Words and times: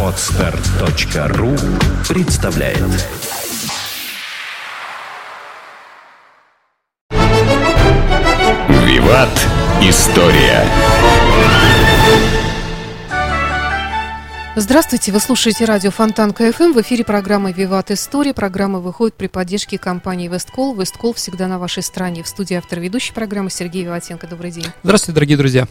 Отстар.ру 0.00 1.56
представляет 2.08 2.78
Виват. 8.68 9.28
История. 9.82 10.64
Здравствуйте, 14.54 15.10
вы 15.10 15.18
слушаете 15.18 15.64
радио 15.64 15.90
Фонтанка 15.90 16.32
FM. 16.32 16.74
В 16.74 16.80
эфире 16.82 17.02
программа 17.04 17.50
«Виват 17.50 17.90
История». 17.90 18.32
Программа 18.32 18.78
выходит 18.78 19.16
при 19.16 19.26
поддержке 19.26 19.78
компании 19.78 20.28
«Весткол». 20.28 20.76
«Весткол» 20.76 21.12
всегда 21.14 21.48
на 21.48 21.58
вашей 21.58 21.82
стороне. 21.82 22.22
В 22.22 22.28
студии 22.28 22.54
автор, 22.54 22.78
ведущий 22.78 23.12
программы 23.12 23.50
Сергей 23.50 23.82
Виватенко. 23.82 24.28
Добрый 24.28 24.52
день. 24.52 24.66
Здравствуйте, 24.84 25.16
дорогие 25.16 25.36
друзья. 25.36 25.66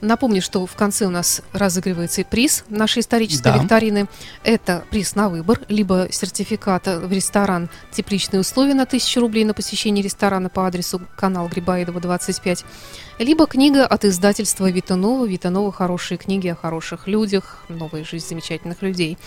Напомню, 0.00 0.40
что 0.40 0.64
в 0.64 0.74
конце 0.74 1.04
у 1.04 1.10
нас 1.10 1.42
разыгрывается 1.52 2.24
приз 2.24 2.64
нашей 2.70 3.00
исторической 3.00 3.52
Да. 3.52 3.58
викторины. 3.58 4.08
Это 4.44 4.82
приз 4.90 5.14
на 5.14 5.28
выбор, 5.28 5.60
либо 5.68 6.08
сертификат 6.10 6.86
в 6.86 7.12
ресторан 7.12 7.68
«Тепличные 7.92 8.40
условия» 8.40 8.72
на 8.74 8.84
1000 8.84 9.20
рублей 9.20 9.44
на 9.44 9.52
посещение 9.52 10.02
ресторана 10.02 10.48
по 10.48 10.66
адресу 10.66 11.02
канал 11.16 11.48
Грибоедова, 11.48 12.00
25, 12.00 12.64
либо 13.18 13.46
книга 13.46 13.86
от 13.86 14.06
издательства 14.06 14.70
Витанова. 14.70 15.26
Витанова 15.26 15.70
«Хорошие 15.70 16.16
книги 16.16 16.48
о 16.48 16.56
хороших 16.56 17.06
людях», 17.06 17.58
«Новая 17.68 18.02
жизнь 18.04 18.26
замечательных 18.26 18.80
людей». 18.80 19.18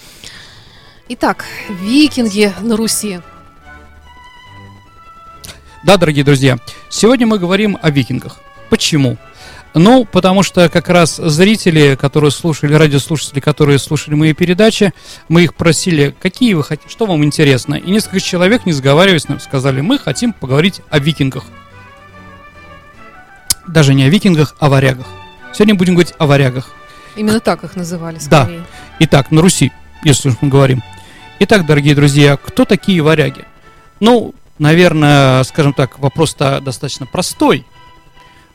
Итак, 1.09 1.45
викинги 1.69 2.51
на 2.61 2.77
Руси. 2.77 3.19
Да, 5.83 5.97
дорогие 5.97 6.23
друзья, 6.23 6.57
сегодня 6.89 7.27
мы 7.27 7.37
говорим 7.37 7.77
о 7.81 7.91
викингах. 7.91 8.39
Почему? 8.69 9.17
Ну, 9.73 10.05
потому 10.05 10.43
что 10.43 10.69
как 10.69 10.87
раз 10.89 11.15
зрители, 11.15 11.95
которые 11.99 12.29
слушали, 12.29 12.73
радиослушатели, 12.75 13.39
которые 13.39 13.79
слушали 13.79 14.13
мои 14.13 14.33
передачи, 14.33 14.93
мы 15.29 15.43
их 15.43 15.55
просили, 15.55 16.15
какие 16.21 16.53
вы 16.53 16.63
хотите, 16.63 16.89
что 16.89 17.07
вам 17.07 17.23
интересно. 17.23 17.75
И 17.75 17.89
несколько 17.89 18.19
человек, 18.19 18.65
не 18.67 18.73
сговариваясь, 18.73 19.27
нам 19.27 19.39
сказали, 19.39 19.81
мы 19.81 19.97
хотим 19.97 20.31
поговорить 20.33 20.81
о 20.89 20.99
викингах. 20.99 21.45
Даже 23.67 23.93
не 23.95 24.03
о 24.03 24.09
викингах, 24.09 24.55
а 24.59 24.67
о 24.67 24.69
варягах. 24.69 25.07
Сегодня 25.53 25.73
будем 25.75 25.93
говорить 25.95 26.13
о 26.19 26.27
варягах. 26.27 26.69
Именно 27.15 27.39
так 27.39 27.63
их 27.63 27.75
называли 27.75 28.19
Да. 28.29 28.43
скорее. 28.43 28.63
Итак, 28.99 29.31
на 29.31 29.41
Руси, 29.41 29.71
если 30.03 30.29
уж 30.29 30.35
мы 30.41 30.49
говорим. 30.49 30.83
Итак, 31.39 31.65
дорогие 31.65 31.95
друзья, 31.95 32.37
кто 32.37 32.65
такие 32.65 33.01
варяги? 33.01 33.45
Ну, 33.99 34.35
наверное, 34.59 35.43
скажем 35.43 35.73
так, 35.73 35.97
вопрос-то 35.99 36.59
достаточно 36.61 37.05
простой. 37.05 37.65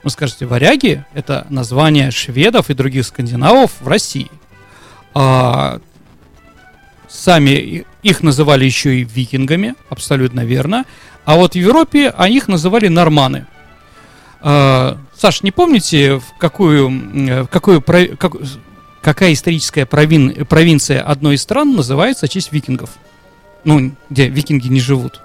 Вы 0.04 0.10
скажете, 0.10 0.46
варяги– 0.46 1.04
это 1.14 1.46
название 1.50 2.10
шведов 2.10 2.70
и 2.70 2.74
других 2.74 3.04
скандинавов 3.06 3.72
в 3.80 3.88
России. 3.88 4.30
А, 5.14 5.80
сами 7.08 7.84
их 8.02 8.22
называли 8.22 8.64
еще 8.64 8.96
и 9.00 9.05
викингами, 9.05 9.74
абсолютно 9.90 10.44
верно. 10.44 10.84
А 11.24 11.36
вот 11.36 11.52
в 11.52 11.56
Европе 11.56 12.12
а 12.16 12.28
их 12.28 12.48
называли 12.48 12.88
норманы. 12.88 13.46
А, 14.40 14.98
Саш, 15.16 15.42
не 15.42 15.50
помните, 15.50 16.18
в 16.18 16.38
какую, 16.38 16.86
м, 16.86 17.44
в 17.44 17.48
какую, 17.48 17.83
как- 17.83 18.36
какая 19.02 19.33
историческая 19.33 19.84
провин- 19.84 20.44
провинция 20.44 21.02
одной 21.02 21.34
из 21.34 21.42
стран 21.42 21.74
называется 21.74 22.27
в 22.27 22.30
честь 22.30 22.52
викингов? 22.52 22.90
Ну, 23.64 23.92
где 24.10 24.28
викинги 24.28 24.68
не 24.68 24.80
живут. 24.80 25.20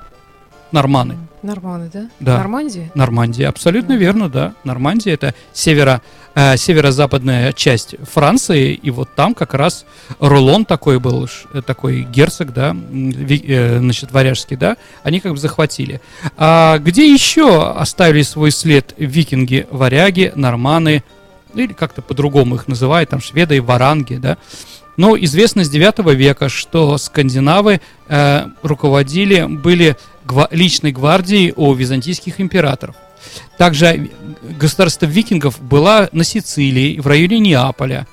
Норманы. 0.73 1.17
Норманы, 1.43 1.89
да? 1.93 2.09
Да. 2.19 2.37
Нормандия? 2.39 2.91
Нормандия, 2.95 3.47
абсолютно 3.47 3.93
Мгм. 3.93 4.01
верно, 4.01 4.29
да. 4.29 4.53
Нормандия 4.63 5.13
это 5.13 5.35
северо, 5.53 6.01
э, 6.35 6.57
северо-западная 6.57 7.53
часть 7.53 7.95
Франции, 8.11 8.73
и 8.73 8.89
вот 8.89 9.09
там 9.15 9.35
как 9.35 9.53
раз 9.53 9.85
Рулон 10.19 10.65
такой 10.65 10.99
был, 10.99 11.29
такой 11.67 12.01
герцог, 12.01 12.53
да, 12.53 12.75
ви- 12.91 13.45
э, 13.47 13.77
значит, 13.77 14.11
варяжский, 14.11 14.57
да, 14.57 14.77
они 15.03 15.19
как 15.19 15.33
бы 15.33 15.37
захватили. 15.37 16.01
А 16.37 16.79
где 16.79 17.13
еще 17.13 17.69
оставили 17.71 18.23
свой 18.23 18.49
след 18.49 18.95
викинги, 18.97 19.67
варяги, 19.69 20.31
норманы, 20.35 21.03
ну, 21.53 21.61
или 21.61 21.73
как-то 21.73 22.01
по-другому 22.01 22.55
их 22.55 22.67
называют, 22.67 23.11
там 23.11 23.21
шведы 23.21 23.57
и 23.57 23.59
варанги, 23.59 24.15
да. 24.15 24.37
Но 24.95 25.17
известно 25.17 25.63
с 25.63 25.69
9 25.69 26.13
века, 26.15 26.49
что 26.49 26.97
скандинавы 26.99 27.81
э, 28.07 28.45
руководили, 28.61 29.43
были 29.47 29.97
личной 30.51 30.91
гвардией 30.91 31.53
у 31.55 31.73
византийских 31.73 32.39
императоров. 32.39 32.95
Также 33.57 34.09
государство 34.59 35.05
викингов 35.05 35.61
было 35.61 36.09
на 36.11 36.23
Сицилии, 36.23 36.99
в 36.99 37.07
районе 37.07 37.39
Неаполя. 37.39 38.07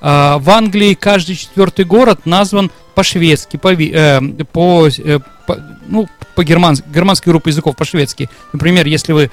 А, 0.00 0.38
в 0.38 0.50
Англии 0.50 0.94
каждый 0.94 1.36
четвертый 1.36 1.84
город 1.84 2.26
назван 2.26 2.70
по-шведски, 2.94 3.56
по, 3.56 3.72
э, 3.72 4.20
по, 4.52 4.88
э, 4.88 5.20
по- 5.46 5.58
ну, 5.86 6.08
по 6.34 6.42
германс- 6.44 6.82
германской 6.86 7.30
группе 7.30 7.50
языков 7.50 7.76
по-шведски. 7.76 8.28
Например, 8.52 8.86
если 8.86 9.12
вы 9.12 9.30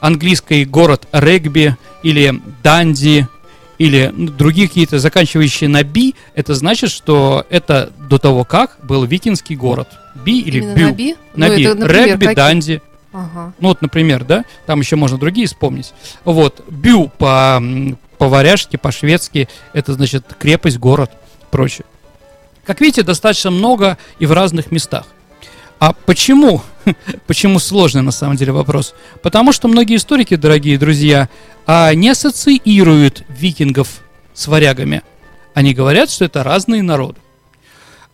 английский 0.00 0.64
город 0.64 1.06
Регби 1.12 1.76
или 2.02 2.40
Данди 2.62 3.26
или 3.80 4.12
ну, 4.14 4.28
другие 4.30 4.68
какие-то 4.68 4.98
заканчивающие 4.98 5.66
на 5.66 5.82
би, 5.82 6.14
это 6.34 6.54
значит, 6.54 6.90
что 6.90 7.46
это 7.48 7.90
до 8.10 8.18
того 8.18 8.44
как 8.44 8.76
был 8.82 9.04
викинский 9.04 9.56
город. 9.56 9.88
Би 10.14 10.38
или 10.38 10.58
Именно 10.58 10.74
бю. 10.74 10.86
на 10.86 10.92
Би? 10.92 11.16
На 11.34 11.48
Ну, 11.48 11.56
би. 11.56 11.62
это, 11.64 11.74
например, 11.76 12.06
Регби, 12.06 12.26
какие? 12.26 12.34
Данди. 12.34 12.82
Ага. 13.14 13.54
Ну 13.58 13.68
вот, 13.68 13.80
например, 13.80 14.24
да, 14.24 14.44
там 14.66 14.80
еще 14.80 14.96
можно 14.96 15.16
другие 15.16 15.46
вспомнить. 15.46 15.94
Вот, 16.26 16.62
Бю 16.68 17.10
по, 17.16 17.62
по-варяжски, 18.18 18.76
по-шведски, 18.76 19.48
это 19.72 19.94
значит 19.94 20.26
крепость, 20.38 20.76
город, 20.78 21.10
прочее. 21.50 21.86
Как 22.66 22.82
видите, 22.82 23.02
достаточно 23.02 23.50
много 23.50 23.96
и 24.18 24.26
в 24.26 24.32
разных 24.32 24.70
местах. 24.70 25.06
А 25.80 25.94
почему? 25.94 26.62
Почему 27.26 27.58
сложный 27.58 28.02
на 28.02 28.10
самом 28.12 28.36
деле 28.36 28.52
вопрос? 28.52 28.94
Потому 29.22 29.50
что 29.50 29.66
многие 29.66 29.96
историки, 29.96 30.36
дорогие 30.36 30.78
друзья, 30.78 31.30
а, 31.66 31.94
не 31.94 32.10
ассоциируют 32.10 33.24
викингов 33.30 33.88
с 34.34 34.46
варягами. 34.46 35.02
Они 35.54 35.72
говорят, 35.72 36.10
что 36.10 36.26
это 36.26 36.44
разные 36.44 36.82
народы. 36.82 37.18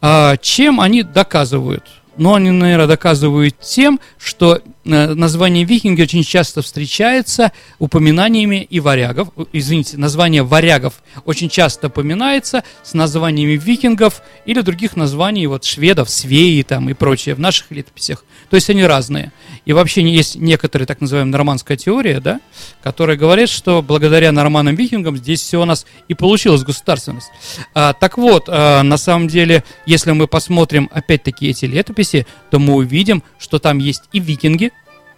А, 0.01 0.37
чем 0.37 0.81
они 0.81 1.03
доказывают? 1.03 1.85
Ну, 2.17 2.35
они, 2.35 2.53
наверное, 2.53 2.87
доказывают 2.87 3.59
тем, 3.59 3.99
что 4.17 4.63
название 4.87 5.65
викинги 5.65 6.03
очень 6.03 6.23
часто 6.23 6.63
встречается 6.63 7.53
упоминаниями 7.79 8.67
и 8.69 8.81
варягов. 8.81 9.29
Э, 9.37 9.45
Извините, 9.53 9.99
название 9.99 10.43
варягов 10.43 10.95
очень 11.25 11.49
часто 11.49 11.89
упоминается 11.89 12.63
с 12.83 12.95
названиями 12.95 13.53
викингов 13.53 14.23
или 14.45 14.61
других 14.61 14.97
названий, 14.97 15.47
вот 15.47 15.65
шведов, 15.65 16.09
свеи 16.09 16.63
там 16.63 16.89
и 16.89 16.95
прочее 16.95 17.35
в 17.35 17.41
наших 17.41 17.71
летописях. 17.71 18.25
То 18.49 18.55
есть 18.57 18.71
они 18.71 18.85
разные. 18.85 19.33
И 19.65 19.73
вообще 19.73 20.03
есть 20.03 20.37
некоторая 20.37 20.87
так 20.87 21.01
называемая 21.01 21.33
нормандская 21.33 21.77
теория, 21.77 22.21
да, 22.21 22.41
которая 22.83 23.17
говорит, 23.17 23.49
что 23.49 23.83
благодаря 23.83 24.31
норманам-викингам 24.31 25.17
здесь 25.17 25.41
все 25.41 25.61
у 25.61 25.65
нас 25.65 25.87
и 26.09 26.15
получилась 26.15 26.63
государственность. 26.63 27.29
А, 27.75 27.93
так 27.93 28.19
вот, 28.19 28.45
а, 28.49 28.83
на 28.83 28.97
самом 28.97 29.27
деле, 29.29 29.65
если 29.85 30.13
мы 30.13 30.29
посмотрим 30.29 30.89
опять-таки 30.93 31.49
эти 31.49 31.65
летописи, 31.65 32.27
то 32.51 32.59
мы 32.59 32.75
увидим, 32.75 33.23
что 33.39 33.59
там 33.59 33.79
есть 33.79 34.03
и 34.13 34.21
викинги, 34.21 34.71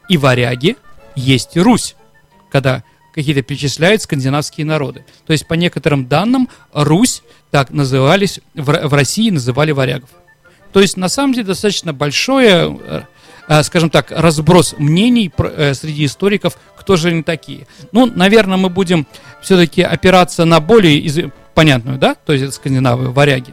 и 0.09 0.17
варяги, 0.17 0.77
есть 1.15 1.57
Русь, 1.57 1.97
когда 2.51 2.83
какие-то 3.15 3.43
перечисляют 3.43 4.03
скандинавские 4.03 4.65
народы. 4.65 5.05
То 5.27 5.33
есть, 5.33 5.47
по 5.47 5.55
некоторым 5.55 6.07
данным, 6.07 6.49
Русь 6.73 7.23
так 7.51 7.71
назывались, 7.71 8.41
в, 8.55 8.89
в 8.89 8.95
России 8.95 9.31
называли 9.31 9.73
варягов. 9.73 10.11
То 10.73 10.81
есть, 10.81 10.97
на 10.97 11.09
самом 11.09 11.33
деле, 11.33 11.47
достаточно 11.47 11.93
большое, 11.93 12.79
э, 12.81 13.03
э, 13.49 13.63
скажем 13.63 13.91
так, 13.91 14.13
разброс 14.13 14.75
мнений 14.79 15.33
э, 15.37 15.75
среди 15.75 16.05
историков, 16.05 16.59
кто 16.77 16.97
же 16.97 17.09
они 17.09 17.23
такие. 17.23 17.67
Ну, 17.91 18.07
наверное, 18.07 18.57
мы 18.57 18.69
будем 18.69 19.07
все-таки 19.43 19.83
опираться 19.83 20.45
на 20.45 20.61
более 20.61 20.99
из- 20.99 21.31
понятную, 21.55 21.99
да, 21.99 22.15
то 22.15 22.33
есть 22.33 22.45
это 22.45 22.53
скандинавы, 22.55 23.11
варяги. 23.11 23.53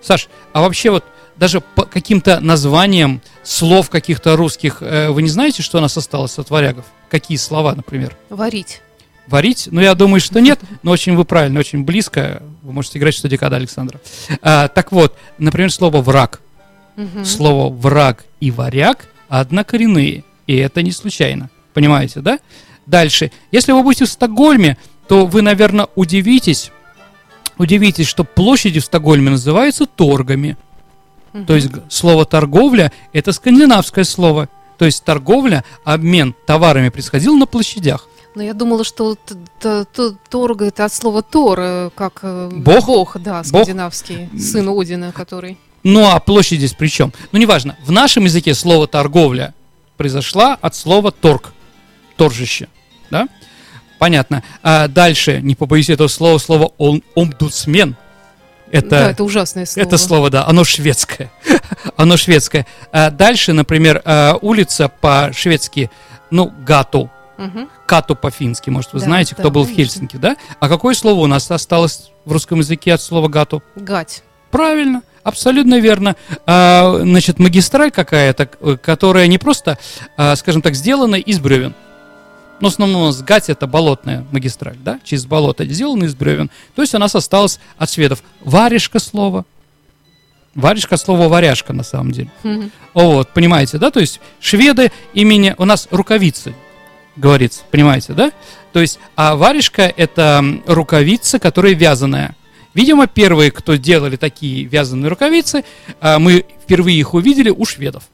Саш, 0.00 0.28
а 0.52 0.62
вообще 0.62 0.90
вот 0.90 1.04
даже 1.36 1.60
по 1.60 1.84
каким-то 1.84 2.40
названиям 2.40 3.20
слов 3.42 3.90
каких-то 3.90 4.36
русских, 4.36 4.78
э, 4.80 5.10
вы 5.10 5.22
не 5.22 5.28
знаете, 5.28 5.62
что 5.62 5.78
у 5.78 5.80
нас 5.80 5.96
осталось 5.96 6.38
от 6.38 6.50
варягов? 6.50 6.86
Какие 7.10 7.38
слова, 7.38 7.74
например? 7.74 8.16
Варить. 8.30 8.80
Варить? 9.26 9.68
Ну, 9.70 9.80
я 9.80 9.94
думаю, 9.94 10.20
что 10.20 10.40
нет, 10.40 10.60
но 10.82 10.92
очень 10.92 11.16
вы 11.16 11.24
правильно, 11.24 11.60
очень 11.60 11.84
близко. 11.84 12.42
Вы 12.62 12.72
можете 12.72 12.98
играть 12.98 13.14
в 13.14 13.18
студии 13.18 13.36
Када 13.36 13.56
Александра. 13.56 14.00
А, 14.40 14.68
так 14.68 14.92
вот, 14.92 15.16
например, 15.38 15.72
слово 15.72 16.00
«враг». 16.00 16.40
Мгм. 16.96 17.24
Слово 17.24 17.72
«враг» 17.72 18.24
и 18.40 18.50
«варяг» 18.50 19.08
однокоренные. 19.28 20.24
И 20.46 20.56
это 20.56 20.82
не 20.82 20.92
случайно. 20.92 21.50
Понимаете, 21.74 22.20
да? 22.20 22.38
Дальше. 22.86 23.32
Если 23.50 23.72
вы 23.72 23.82
будете 23.82 24.04
в 24.04 24.08
Стокгольме, 24.08 24.78
то 25.08 25.26
вы, 25.26 25.42
наверное, 25.42 25.88
удивитесь, 25.96 26.70
удивитесь, 27.58 28.06
что 28.06 28.24
площади 28.24 28.80
в 28.80 28.84
Стокгольме 28.84 29.30
называются 29.30 29.86
торгами. 29.86 30.56
То 31.46 31.54
есть 31.54 31.70
слово 31.88 32.24
торговля 32.24 32.92
это 33.12 33.32
скандинавское 33.32 34.04
слово. 34.04 34.48
То 34.78 34.84
есть 34.84 35.04
торговля, 35.04 35.64
обмен 35.84 36.34
товарами 36.46 36.90
происходил 36.90 37.36
на 37.36 37.46
площадях. 37.46 38.08
Но 38.34 38.42
я 38.42 38.52
думала, 38.52 38.84
что 38.84 39.16
Торг 40.30 40.62
это 40.62 40.84
от 40.84 40.92
слова 40.92 41.22
Тор, 41.22 41.58
э, 41.58 41.90
как 41.94 42.20
э, 42.22 42.50
Бог? 42.52 42.86
Бог, 42.86 43.16
да, 43.18 43.42
скандинавский, 43.42 44.28
сын 44.38 44.68
Одина, 44.68 45.10
который. 45.12 45.56
Ну 45.82 46.06
а 46.06 46.20
площадь 46.20 46.58
здесь 46.58 46.74
при 46.74 46.88
чем? 46.88 47.12
Ну 47.32 47.38
неважно. 47.38 47.76
В 47.82 47.90
нашем 47.90 48.24
языке 48.24 48.54
слово 48.54 48.86
торговля 48.86 49.54
произошла 49.96 50.58
от 50.60 50.74
слова 50.74 51.12
торг. 51.12 51.54
Торжище. 52.16 52.68
Да? 53.10 53.28
Понятно. 53.98 54.42
А 54.62 54.88
дальше, 54.88 55.40
не 55.40 55.54
побоюсь 55.54 55.88
этого 55.88 56.08
слова, 56.08 56.38
слово 56.38 56.72
ом- 56.78 57.02
омбудсмен. 57.14 57.96
Это, 58.70 58.88
Да, 58.90 59.10
это 59.10 59.24
ужасное 59.24 59.66
слово. 59.66 59.86
это 59.86 59.98
слово, 59.98 60.30
да, 60.30 60.46
оно 60.46 60.64
шведское. 60.64 61.30
оно 61.96 62.16
шведское. 62.16 62.66
А 62.92 63.10
дальше, 63.10 63.52
например, 63.52 64.02
а, 64.04 64.38
улица 64.42 64.88
по-шведски, 64.88 65.90
ну, 66.30 66.52
гату. 66.66 67.10
Мгм. 67.38 67.68
Кату 67.86 68.16
по-фински, 68.16 68.70
может, 68.70 68.92
вы 68.92 69.00
Да, 69.00 69.04
знаете, 69.04 69.34
да, 69.36 69.42
кто 69.42 69.50
был 69.50 69.62
в 69.62 69.66
конечно. 69.66 69.84
Хельсинки, 69.84 70.16
да? 70.16 70.36
А 70.58 70.68
какое 70.68 70.94
слово 70.94 71.20
у 71.20 71.26
нас 71.26 71.50
осталось 71.50 72.10
в 72.24 72.32
русском 72.32 72.58
языке 72.58 72.94
от 72.94 73.02
слова 73.02 73.28
гату? 73.28 73.62
Гать. 73.76 74.22
Правильно, 74.50 75.02
абсолютно 75.22 75.78
верно. 75.78 76.16
А, 76.46 76.98
значит, 77.02 77.38
магистраль 77.38 77.90
какая-то, 77.90 78.48
э, 78.60 78.76
которая 78.82 79.26
не 79.26 79.38
просто, 79.38 79.78
а, 80.16 80.34
скажем 80.36 80.62
так, 80.62 80.74
сделана 80.74 81.16
из 81.16 81.38
бревен. 81.38 81.74
Но 82.60 82.68
в 82.68 82.72
основном 82.72 83.02
у 83.02 83.06
нас 83.06 83.20
гать 83.22 83.50
это 83.50 83.66
болотная 83.66 84.24
магистраль, 84.30 84.76
да, 84.82 84.98
через 85.04 85.26
болото 85.26 85.64
сделана 85.66 86.04
из 86.04 86.14
бревен. 86.14 86.50
То 86.74 86.82
есть 86.82 86.94
у 86.94 86.98
нас 86.98 87.14
осталось 87.14 87.60
от 87.76 87.90
шведов 87.90 88.22
варежка 88.40 88.98
слово. 88.98 89.44
Варежка 90.54 90.94
от 90.94 91.02
слова 91.02 91.28
варяжка 91.28 91.74
на 91.74 91.82
самом 91.82 92.12
деле. 92.12 92.30
Мгм. 92.42 92.70
Вот, 92.94 93.28
понимаете, 93.34 93.76
да? 93.76 93.90
То 93.90 94.00
есть 94.00 94.20
шведы 94.40 94.90
имени 95.12 95.54
у 95.58 95.66
нас 95.66 95.86
рукавицы, 95.90 96.54
говорится, 97.14 97.62
понимаете, 97.70 98.14
да? 98.14 98.32
То 98.72 98.80
есть, 98.80 98.98
а 99.16 99.36
варежка 99.36 99.82
это 99.82 100.42
рукавица, 100.66 101.38
которая 101.38 101.74
вязаная. 101.74 102.34
Видимо, 102.72 103.06
первые, 103.06 103.50
кто 103.50 103.76
делали 103.76 104.16
такие 104.16 104.64
вязаные 104.64 105.08
рукавицы, 105.08 105.64
а, 106.00 106.18
мы 106.18 106.44
впервые 106.62 106.98
их 106.98 107.14
увидели 107.14 107.50
у 107.50 107.64
шведов. 107.64 108.04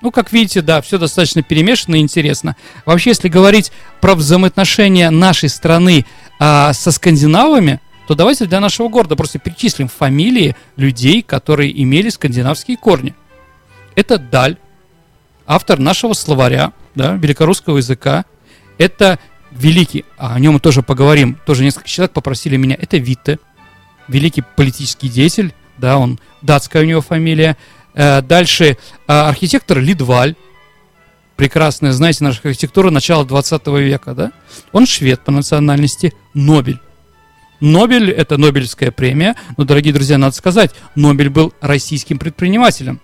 Ну, 0.00 0.10
как 0.12 0.32
видите, 0.32 0.62
да, 0.62 0.80
все 0.80 0.98
достаточно 0.98 1.42
перемешано 1.42 1.96
и 1.96 2.00
интересно. 2.00 2.56
Вообще, 2.84 3.10
если 3.10 3.28
говорить 3.28 3.72
про 4.00 4.14
взаимоотношения 4.14 5.10
нашей 5.10 5.48
страны 5.48 6.06
а, 6.38 6.72
со 6.72 6.92
скандинавами, 6.92 7.80
то 8.06 8.14
давайте 8.14 8.46
для 8.46 8.60
нашего 8.60 8.88
города 8.88 9.16
просто 9.16 9.38
перечислим 9.38 9.88
фамилии 9.88 10.56
людей, 10.76 11.22
которые 11.22 11.82
имели 11.82 12.08
скандинавские 12.08 12.76
корни. 12.76 13.14
Это 13.96 14.18
Даль, 14.18 14.56
автор 15.46 15.78
нашего 15.78 16.12
словаря, 16.12 16.72
да, 16.94 17.14
великорусского 17.14 17.78
языка. 17.78 18.24
Это 18.78 19.18
великий, 19.50 20.04
а 20.16 20.34
о 20.34 20.40
нем 20.40 20.54
мы 20.54 20.60
тоже 20.60 20.82
поговорим, 20.82 21.38
тоже 21.44 21.64
несколько 21.64 21.88
человек 21.88 22.12
попросили 22.12 22.56
меня, 22.56 22.76
это 22.80 22.98
Витте, 22.98 23.38
великий 24.06 24.42
политический 24.56 25.08
деятель, 25.08 25.52
да, 25.78 25.98
он, 25.98 26.18
датская 26.42 26.82
у 26.82 26.86
него 26.86 27.00
фамилия. 27.00 27.56
Э, 27.98 28.22
дальше 28.22 28.64
э, 28.64 28.76
архитектор 29.12 29.80
Лидваль, 29.80 30.36
прекрасная, 31.34 31.90
знаете, 31.90 32.22
наша 32.22 32.40
архитектура 32.44 32.90
начала 32.90 33.24
20 33.24 33.66
века, 33.66 34.14
да? 34.14 34.32
Он 34.70 34.86
швед 34.86 35.24
по 35.24 35.32
национальности, 35.32 36.14
Нобель. 36.32 36.78
Нобель– 37.58 38.08
это 38.12 38.38
Нобелевская 38.38 38.92
премия, 38.92 39.34
но, 39.56 39.64
дорогие 39.64 39.92
друзья, 39.92 40.16
надо 40.16 40.36
сказать, 40.36 40.70
Нобель 40.94 41.28
был 41.28 41.52
российским 41.60 42.20
предпринимателем. 42.20 43.00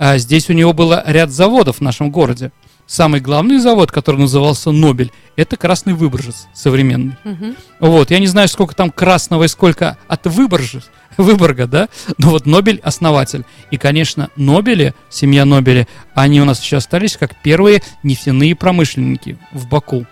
А 0.00 0.18
здесь 0.18 0.50
у 0.50 0.52
него 0.52 0.72
было 0.72 1.04
ряд 1.06 1.30
заводов 1.30 1.76
в 1.76 1.80
нашем 1.80 2.10
городе. 2.10 2.50
Самый 2.86 3.20
главный 3.20 3.58
завод, 3.58 3.90
который 3.90 4.20
назывался 4.20 4.70
Нобель, 4.70 5.10
это 5.36 5.56
Красный 5.56 5.94
Выборжец 5.94 6.46
современный. 6.52 7.16
Мгм. 7.24 7.56
Вот, 7.80 8.10
я 8.10 8.18
не 8.18 8.26
знаю, 8.26 8.46
сколько 8.48 8.74
там 8.74 8.90
красного 8.90 9.44
и 9.44 9.48
сколько 9.48 9.96
от 10.06 10.26
Выборжа, 10.26 10.82
Выборга, 11.16 11.66
да, 11.66 11.88
но 12.18 12.30
вот 12.30 12.44
Нобель 12.44 12.80
основатель. 12.84 13.44
И, 13.70 13.78
конечно, 13.78 14.28
Нобели, 14.36 14.94
семья 15.08 15.44
Нобели, 15.44 15.88
они 16.14 16.40
у 16.42 16.44
нас 16.44 16.60
еще 16.62 16.76
остались 16.76 17.16
как 17.16 17.40
первые 17.42 17.82
нефтяные 18.02 18.54
промышленники 18.54 19.38
в 19.52 19.66
Баку. 19.66 20.06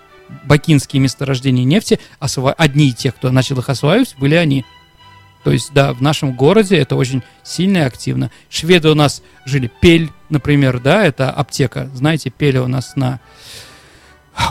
Бакинские 0.44 1.00
месторождения 1.02 1.64
нефти, 1.64 2.00
осва- 2.18 2.54
одни 2.56 2.92
тех, 2.92 3.14
кто 3.16 3.30
начал 3.30 3.58
их 3.58 3.68
осваивать, 3.68 4.14
были 4.18 4.34
они. 4.34 4.64
То 5.44 5.50
есть, 5.50 5.72
да, 5.72 5.92
в 5.92 6.00
нашем 6.00 6.32
городе 6.32 6.76
это 6.76 6.96
очень 6.96 7.22
сильно 7.42 7.78
и 7.78 7.80
активно. 7.80 8.30
Шведы 8.48 8.90
у 8.90 8.94
нас 8.94 9.22
жили 9.44 9.70
Пель, 9.80 10.10
например, 10.28 10.80
да, 10.80 11.04
это 11.04 11.30
аптека. 11.30 11.90
Знаете, 11.94 12.30
Пель 12.30 12.58
у 12.58 12.68
нас 12.68 12.96
на 12.96 13.20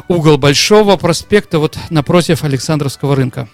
угол 0.07 0.38
Большого 0.38 0.97
проспекта, 0.97 1.59
вот 1.59 1.77
напротив 1.89 2.43
Александровского 2.43 3.15
рынка. 3.15 3.47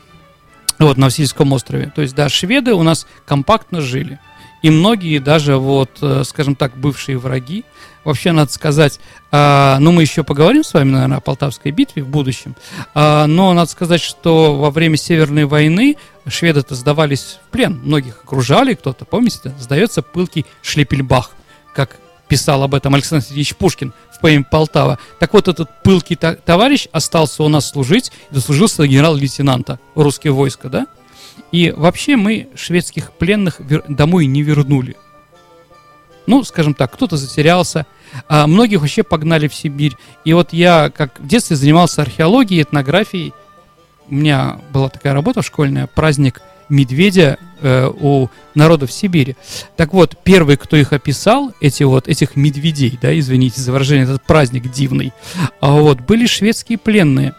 Вот, 0.80 0.98
на 0.98 1.06
Васильевском 1.06 1.52
острове. 1.54 1.92
То 1.96 2.02
есть, 2.02 2.16
да, 2.16 2.30
шведы 2.30 2.74
у 2.74 2.84
нас 2.84 3.08
компактно 3.26 3.82
жили. 3.82 4.20
И 4.62 4.70
многие 4.70 5.20
даже, 5.20 5.58
вот, 5.58 5.90
э, 6.02 6.24
скажем 6.24 6.56
так, 6.56 6.78
бывшие 6.78 7.18
враги, 7.18 7.64
вообще, 8.04 8.32
надо 8.32 8.52
сказать, 8.52 9.00
а, 9.32 9.78
ну, 9.80 9.92
мы 9.92 10.02
еще 10.02 10.24
поговорим 10.24 10.64
с 10.64 10.74
вами, 10.74 10.92
наверное, 10.92 11.18
о 11.18 11.22
Полтавской 11.22 11.72
битве 11.72 12.04
в 12.04 12.08
будущем, 12.08 12.56
а, 12.96 13.28
но 13.28 13.54
надо 13.54 13.70
сказать, 13.70 14.02
что 14.02 14.58
во 14.58 14.72
время 14.72 14.98
Северной 14.98 15.46
войны 15.46 15.98
шведы-то 16.28 16.76
сдавались 16.76 17.40
в 17.48 17.52
плен, 17.52 17.80
многих 17.84 18.24
окружали, 18.24 18.74
кто-то, 18.74 19.06
помните, 19.06 19.54
сдается 19.60 20.02
пылкий 20.02 20.46
Шлепельбах, 20.62 21.32
как 21.74 21.98
писал 22.28 22.64
об 22.64 22.76
этом 22.76 22.94
Александр 22.94 23.24
Сергеевич 23.24 23.56
Пушкин 23.56 23.94
в 24.14 24.20
поэме 24.20 24.46
«Полтава». 24.50 25.00
Так 25.20 25.34
вот, 25.34 25.48
этот 25.48 25.70
пылкий 25.84 26.16
товарищ 26.16 26.88
остался 26.92 27.44
у 27.44 27.48
нас 27.48 27.70
служить, 27.70 28.12
дослужился 28.32 28.78
до 28.78 28.88
генерал-лейтенанта 28.88 29.80
русские 29.96 30.34
войска, 30.34 30.70
да? 30.70 30.88
И 31.52 31.72
вообще 31.72 32.16
мы 32.18 32.50
шведских 32.56 33.14
пленных 33.14 33.62
домой 33.88 34.26
не 34.26 34.42
вернули. 34.42 34.98
Ну, 36.26 36.44
скажем 36.44 36.74
так, 36.74 36.92
кто-то 36.92 37.16
затерялся, 37.16 37.86
а 38.28 38.48
многих 38.48 38.82
вообще 38.82 39.04
погнали 39.04 39.48
в 39.48 39.56
Сибирь. 39.56 39.96
И 40.26 40.34
вот 40.34 40.52
я, 40.52 40.90
как 40.90 41.20
в 41.22 41.28
детстве 41.28 41.56
занимался 41.56 42.02
археологией, 42.02 42.64
этнографией, 42.64 43.34
у 44.10 44.16
меня 44.16 44.60
была 44.72 44.90
такая 44.90 45.14
работа 45.14 45.42
школьная, 45.42 45.88
праздник 45.88 46.42
медведя 46.70 47.38
э, 47.62 47.90
у 48.00 48.30
народов 48.56 48.92
Сибири. 48.92 49.36
Так 49.76 49.94
вот, 49.94 50.18
первый, 50.24 50.58
кто 50.58 50.76
их 50.76 50.94
описал, 50.94 51.54
эти 51.62 51.84
вот, 51.84 52.08
этих 52.08 52.36
медведей, 52.36 52.98
да, 53.02 53.18
извините 53.18 53.62
за 53.62 53.72
выражение, 53.72 54.04
этот 54.04 54.24
праздник 54.24 54.72
дивный, 54.72 55.14
а 55.62 55.72
вот, 55.72 56.02
были 56.02 56.26
шведские 56.26 56.78
пленные. 56.78 57.34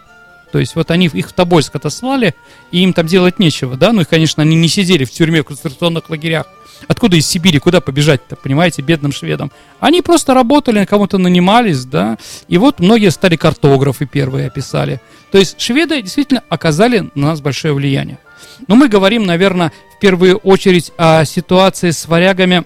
То 0.52 0.58
есть 0.58 0.74
вот 0.76 0.90
они 0.90 1.06
их 1.06 1.28
в 1.28 1.32
Тобольск 1.32 1.76
отослали, 1.76 2.34
и 2.70 2.82
им 2.82 2.92
там 2.92 3.06
делать 3.06 3.38
нечего, 3.38 3.76
да, 3.76 3.92
ну 3.92 4.02
и, 4.02 4.04
конечно, 4.04 4.42
они 4.42 4.56
не 4.56 4.68
сидели 4.68 5.04
в 5.04 5.10
тюрьме, 5.10 5.42
в 5.42 5.46
концентрационных 5.46 6.10
лагерях. 6.10 6.46
Откуда 6.86 7.16
из 7.16 7.26
Сибири, 7.26 7.58
куда 7.58 7.80
побежать-то, 7.80 8.36
понимаете, 8.36 8.82
бедным 8.82 9.12
шведам? 9.12 9.50
Они 9.80 10.00
просто 10.00 10.32
работали, 10.32 10.78
на 10.78 10.86
кому-то 10.86 11.18
нанимались, 11.18 11.84
да, 11.84 12.18
и 12.46 12.56
вот 12.56 12.78
многие 12.78 13.10
стали 13.10 13.36
картографы 13.36 14.06
первые 14.06 14.46
описали. 14.46 15.00
То 15.32 15.38
есть 15.38 15.60
шведы 15.60 16.00
действительно 16.00 16.42
оказали 16.48 17.10
на 17.14 17.28
нас 17.28 17.40
большое 17.40 17.74
влияние. 17.74 18.18
Но 18.66 18.76
мы 18.76 18.88
говорим, 18.88 19.26
наверное, 19.26 19.72
в 19.96 20.00
первую 20.00 20.36
очередь 20.38 20.92
о 20.96 21.24
ситуации 21.24 21.90
с 21.90 22.06
варягами, 22.06 22.64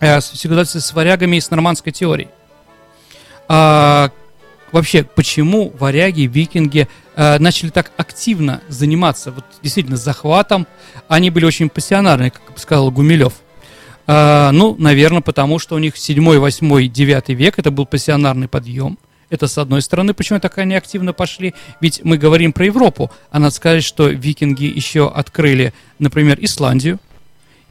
э, 0.00 0.20
ситуации 0.20 0.78
с 0.78 0.92
варягами 0.92 1.36
и 1.36 1.40
с 1.40 1.50
нормандской 1.50 1.92
теорией. 1.92 2.28
А, 3.48 4.10
вообще, 4.76 5.04
почему 5.04 5.72
варяги, 5.78 6.22
викинги 6.22 6.88
э, 7.16 7.38
начали 7.38 7.70
так 7.70 7.92
активно 7.96 8.60
заниматься, 8.68 9.32
вот 9.32 9.44
действительно, 9.62 9.96
захватом? 9.96 10.66
Они 11.08 11.30
были 11.30 11.44
очень 11.44 11.68
пассионарны, 11.68 12.30
как 12.30 12.58
сказал 12.58 12.90
Гумилев. 12.90 13.32
А, 14.06 14.52
ну, 14.52 14.76
наверное, 14.78 15.22
потому 15.22 15.58
что 15.58 15.74
у 15.74 15.78
них 15.78 15.96
7, 15.96 16.38
8, 16.38 16.88
9 16.88 17.28
век 17.30 17.58
это 17.58 17.70
был 17.70 17.86
пассионарный 17.86 18.48
подъем. 18.48 18.98
Это 19.28 19.48
с 19.48 19.58
одной 19.58 19.82
стороны, 19.82 20.14
почему 20.14 20.38
так 20.38 20.56
они 20.58 20.76
активно 20.76 21.12
пошли. 21.12 21.54
Ведь 21.80 22.02
мы 22.04 22.16
говорим 22.16 22.52
про 22.52 22.66
Европу, 22.66 23.10
а 23.30 23.40
надо 23.40 23.54
сказать, 23.54 23.82
что 23.82 24.08
викинги 24.08 24.64
еще 24.64 25.08
открыли, 25.08 25.72
например, 25.98 26.38
Исландию. 26.40 27.00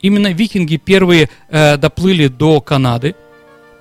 Именно 0.02 0.34
викинги 0.34 0.76
первые 0.76 1.30
э, 1.50 1.78
доплыли 1.78 2.28
до 2.28 2.60
Канады. 2.60 3.16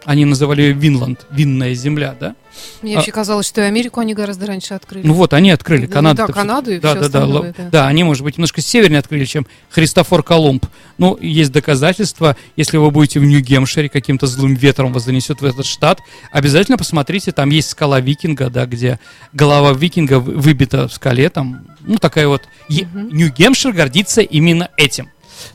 Они 0.04 0.25
называли 0.25 0.62
ее 0.62 0.73
Винланд, 0.73 1.26
винная 1.30 1.75
земля, 1.75 2.14
да? 2.18 2.34
Мне 2.82 2.94
А- 2.94 2.96
вообще 2.99 3.11
казалось, 3.11 3.46
что 3.49 3.62
и 3.62 3.64
Америку 3.64 4.00
они 4.00 4.14
гораздо 4.14 4.46
раньше 4.46 4.75
открыли. 4.75 5.04
Ну 5.06 5.14
вот, 5.14 5.32
они 5.32 5.50
открыли 5.50 5.87
Да, 5.87 5.92
Канаду. 5.94 6.25
да, 6.26 6.32
Канаду 6.32 6.70
и 6.73 6.78
да, 6.78 6.90
всё 6.90 7.00
да, 7.00 7.08
да, 7.08 7.18
остальное, 7.18 7.54
да. 7.56 7.68
да, 7.70 7.87
они, 7.88 8.04
может 8.04 8.23
быть, 8.23 8.37
немножко 8.37 8.61
севернее 8.61 8.99
открыли, 9.00 9.25
чем 9.25 9.46
Христофор 9.70 10.23
Колумб. 10.23 10.66
Ну, 10.99 11.18
есть 11.20 11.50
доказательства, 11.52 12.37
если 12.56 12.76
вы 12.76 12.90
будете 12.90 13.18
в 13.18 13.25
Нью-Гемпшире, 13.25 13.88
каким-то 13.88 14.26
злым 14.26 14.54
ветром 14.54 14.92
вас 14.92 15.04
занесет 15.04 15.40
в 15.40 15.44
этот 15.44 15.66
штат, 15.66 16.00
обязательно 16.30 16.76
посмотрите, 16.78 17.32
там 17.32 17.50
есть 17.50 17.70
скала 17.70 17.99
викинга, 18.00 18.50
да, 18.50 18.66
где 18.66 19.00
голова 19.32 19.73
викинга 19.73 20.20
вы- 20.20 20.34
выбита 20.34 20.87
в 20.87 20.92
скале, 20.92 21.30
там, 21.30 21.66
ну, 21.80 21.96
такая 21.96 22.28
вот... 22.28 22.42
Е- 22.68 22.87
Нью-Гемпшир 22.94 23.73
гордится 23.73 24.20
именно 24.20 24.68
этим. 24.76 25.08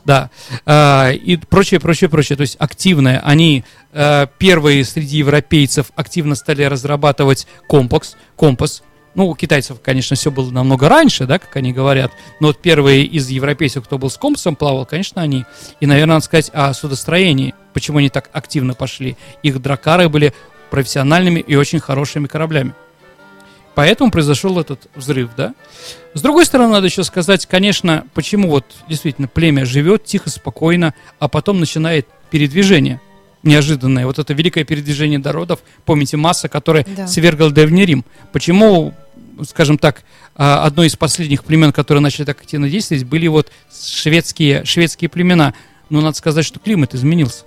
Да, 0.05 0.29
А, 0.65 1.11
и 1.11 1.37
прочее, 1.37 1.79
прочее, 1.79 2.09
прочее. 2.09 2.35
То 2.35 2.41
есть 2.41 2.55
активные. 2.59 3.19
Они 3.19 3.63
э, 3.93 4.27
первые 4.37 4.85
среди 4.85 5.17
европейцев 5.17 5.91
активно 5.95 6.35
стали 6.35 6.63
разрабатывать 6.63 7.47
компас, 7.67 8.15
компас, 8.35 8.83
Ну, 9.15 9.27
у 9.27 9.35
китайцев, 9.35 9.77
конечно, 9.81 10.15
все 10.15 10.31
было 10.31 10.51
намного 10.51 10.87
раньше, 10.87 11.25
да, 11.25 11.39
как 11.39 11.55
они 11.55 11.73
говорят. 11.73 12.11
Но 12.39 12.47
вот 12.47 12.61
первые 12.61 13.03
из 13.03 13.27
европейцев, 13.29 13.83
кто 13.83 13.97
был 13.97 14.09
с 14.09 14.17
компасом 14.17 14.55
плавал, 14.55 14.85
конечно, 14.85 15.21
они. 15.21 15.45
И, 15.79 15.85
наверное, 15.85 16.15
надо 16.15 16.25
сказать 16.25 16.51
о 16.53 16.73
судостроении. 16.73 17.53
Почему 17.73 17.97
они 17.97 18.09
так 18.09 18.29
активно 18.33 18.75
пошли. 18.75 19.17
Их 19.43 19.61
дракары 19.61 20.09
были 20.09 20.33
профессиональными 20.69 21.39
и 21.39 21.55
очень 21.55 21.79
хорошими 21.79 22.27
кораблями. 22.27 22.73
Поэтому 23.79 24.11
произошел 24.11 24.59
этот 24.59 24.89
взрыв, 24.93 25.29
да. 25.37 25.53
С 26.13 26.21
другой 26.21 26.45
стороны, 26.45 26.73
надо 26.73 26.87
еще 26.87 27.05
сказать, 27.05 27.45
конечно, 27.45 28.03
почему 28.13 28.49
вот 28.49 28.65
действительно 28.89 29.29
племя 29.29 29.65
живет 29.65 30.03
тихо, 30.03 30.29
спокойно, 30.29 30.93
а 31.17 31.29
потом 31.29 31.61
начинает 31.61 32.05
передвижение 32.29 32.99
неожиданное. 33.41 34.05
Вот 34.05 34.19
это 34.19 34.33
великое 34.33 34.65
передвижение 34.65 35.17
народов, 35.17 35.59
помните, 35.85 36.17
масса, 36.17 36.49
которая 36.49 36.85
да. 36.97 37.07
свергла 37.07 37.51
Древний 37.51 37.85
Рим. 37.85 38.03
Почему, 38.33 38.93
скажем 39.47 39.77
так, 39.77 40.03
а, 40.35 40.65
одно 40.65 40.83
из 40.83 40.97
последних 40.97 41.45
племен, 41.45 41.71
которые 41.71 42.01
начали 42.01 42.25
так 42.25 42.41
активно 42.41 42.69
действовать, 42.69 43.05
были 43.05 43.27
вот 43.27 43.49
шведские, 43.71 44.65
шведские 44.65 45.07
племена. 45.07 45.53
Но 45.89 46.01
надо 46.01 46.17
сказать, 46.17 46.43
что 46.43 46.59
климат 46.59 46.95
изменился. 46.95 47.45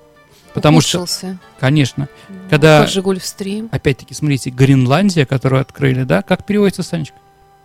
Потому 0.55 0.79
Ухудшился. 0.79 1.19
что, 1.19 1.61
конечно, 1.61 2.09
ну, 2.29 2.35
когда, 2.51 2.87
Жигуль-стрим. 2.87 3.69
опять-таки, 3.73 4.13
смотрите, 4.13 4.51
Гренландия, 4.51 5.25
которую 5.25 5.63
открыли, 5.63 6.05
да, 6.05 6.23
как 6.23 6.45
переводится, 6.45 6.83
Санечка? 6.83 7.17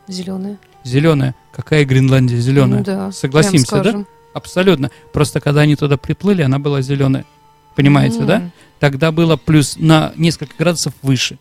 Зеленая. 0.07 0.57
Зеленая. 0.83 1.35
Какая 1.51 1.83
Гренландия 1.85 2.37
зеленая? 2.39 2.79
Ну, 2.79 2.85
да, 2.85 3.11
Согласимся, 3.11 3.81
да? 3.81 4.05
Абсолютно. 4.33 4.91
Просто 5.11 5.41
когда 5.41 5.61
они 5.61 5.75
туда 5.75 5.97
приплыли, 5.97 6.43
она 6.43 6.59
была 6.59 6.81
зеленая. 6.81 7.25
Понимаете, 7.75 8.19
mm. 8.19 8.25
да? 8.25 8.49
Тогда 8.79 9.11
было 9.11 9.35
плюс 9.35 9.75
на 9.77 10.13
несколько 10.15 10.53
градусов 10.57 10.93
выше. 11.01 11.37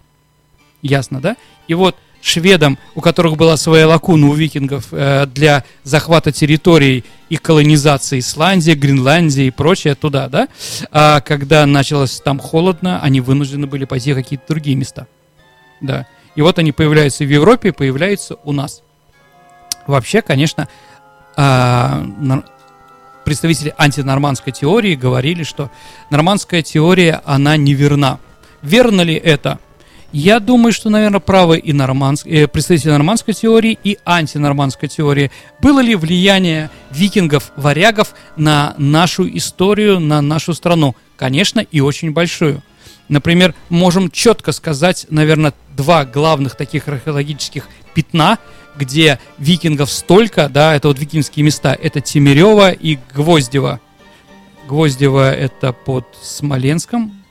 Ясно, 0.83 1.21
да? 1.21 1.37
И 1.69 1.75
вот 1.75 1.97
шведам, 2.23 2.79
у 2.95 3.01
которых 3.01 3.37
была 3.37 3.57
своя 3.57 3.87
лакуна 3.89 4.29
у 4.29 4.35
викингов 4.35 4.89
э, 4.93 5.27
для 5.27 5.65
захвата 5.85 6.33
территорий 6.33 7.05
и 7.29 7.37
колонизации 7.37 8.19
Исландии, 8.19 8.73
Гренландии 8.73 9.45
и 9.45 9.51
прочее 9.51 9.95
туда, 9.95 10.29
да, 10.29 10.49
а 10.91 11.21
когда 11.21 11.67
началось 11.67 12.21
там 12.21 12.39
холодно, 12.39 13.01
они 13.03 13.21
вынуждены 13.21 13.67
были 13.67 13.85
пойти 13.85 14.13
в 14.13 14.17
какие-то 14.17 14.45
другие 14.49 14.77
места, 14.77 15.07
да. 15.81 16.07
И 16.35 16.43
вот 16.43 16.59
они 16.59 16.73
появляются 16.73 17.25
в 17.25 17.29
Европе, 17.29 17.73
появляются 17.73 18.37
у 18.45 18.53
нас. 18.53 18.83
Вообще, 19.87 20.21
конечно, 20.21 20.69
а, 21.37 22.05
представители 23.25 23.75
антинормандской 23.77 24.53
теории 24.53 24.95
говорили, 24.95 25.43
что 25.43 25.71
нормандская 26.11 26.63
теория, 26.63 27.23
она 27.25 27.57
неверна. 27.57 28.21
Верно 28.63 29.01
ли 29.01 29.15
это? 29.15 29.59
Я 30.19 30.41
думаю, 30.41 30.73
что, 30.73 30.89
наверное, 30.89 31.21
правы 31.21 31.59
и 31.59 31.75
норманск... 31.75 32.27
э, 32.27 32.47
представители 32.49 32.89
нормандской 32.89 33.35
теории, 33.35 33.79
и 33.85 33.99
антинормандской 34.07 34.89
теории. 34.89 35.31
Было 35.61 35.81
ли 35.81 35.95
влияние 35.95 36.71
викингов, 36.91 37.53
варягов 37.55 38.15
на 38.35 38.75
нашу 38.79 39.29
историю, 39.37 40.01
на 40.01 40.23
нашу 40.23 40.55
страну? 40.55 40.97
Конечно, 41.19 41.61
и 41.61 41.81
очень 41.81 42.13
большую. 42.13 42.63
Например, 43.11 43.55
можем 43.69 44.11
четко 44.11 44.53
сказать, 44.53 45.05
наверное, 45.11 45.53
два 45.77 46.07
главных 46.07 46.55
таких 46.57 46.89
археологических 46.89 47.69
пятна, 47.93 48.39
где 48.75 49.21
викингов 49.37 49.91
столько, 49.93 50.49
да, 50.49 50.75
это 50.75 50.89
вот 50.89 50.99
викингские 50.99 51.45
места, 51.45 51.75
это 51.75 52.01
Тимирева 52.01 52.71
и 52.71 52.99
Гвоздево. 53.15 53.81
Гвоздево 54.67 55.31
это 55.31 55.75
под 55.75 56.07
Смоленском, 56.23 57.23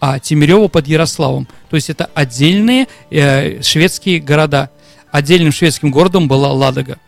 а 0.00 0.18
Тимирево 0.18 0.68
под 0.68 0.88
Ярославом. 0.88 1.46
То 1.68 1.76
есть 1.76 1.90
это 1.90 2.10
отдельные 2.14 2.88
э, 3.10 3.62
шведские 3.62 4.20
города. 4.20 4.70
Отдельным 5.10 5.52
шведским 5.52 5.90
городом 5.90 6.26
была 6.26 6.52
Ладога. 6.52 6.98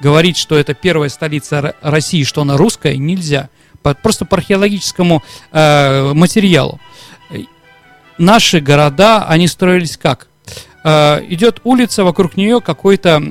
Говорить, 0.00 0.36
что 0.36 0.56
это 0.56 0.74
первая 0.74 1.08
столица 1.08 1.74
России, 1.82 2.24
что 2.24 2.42
она 2.42 2.56
русская, 2.56 2.96
нельзя. 2.96 3.50
Просто 4.02 4.24
по 4.24 4.36
археологическому 4.36 5.22
э, 5.52 6.12
материалу. 6.14 6.80
Наши 8.18 8.60
города, 8.60 9.26
они 9.26 9.46
строились 9.48 9.96
как? 9.96 10.28
Э, 10.84 11.20
идет 11.28 11.60
улица, 11.64 12.04
вокруг 12.04 12.36
нее 12.36 12.60
какой-то, 12.60 13.22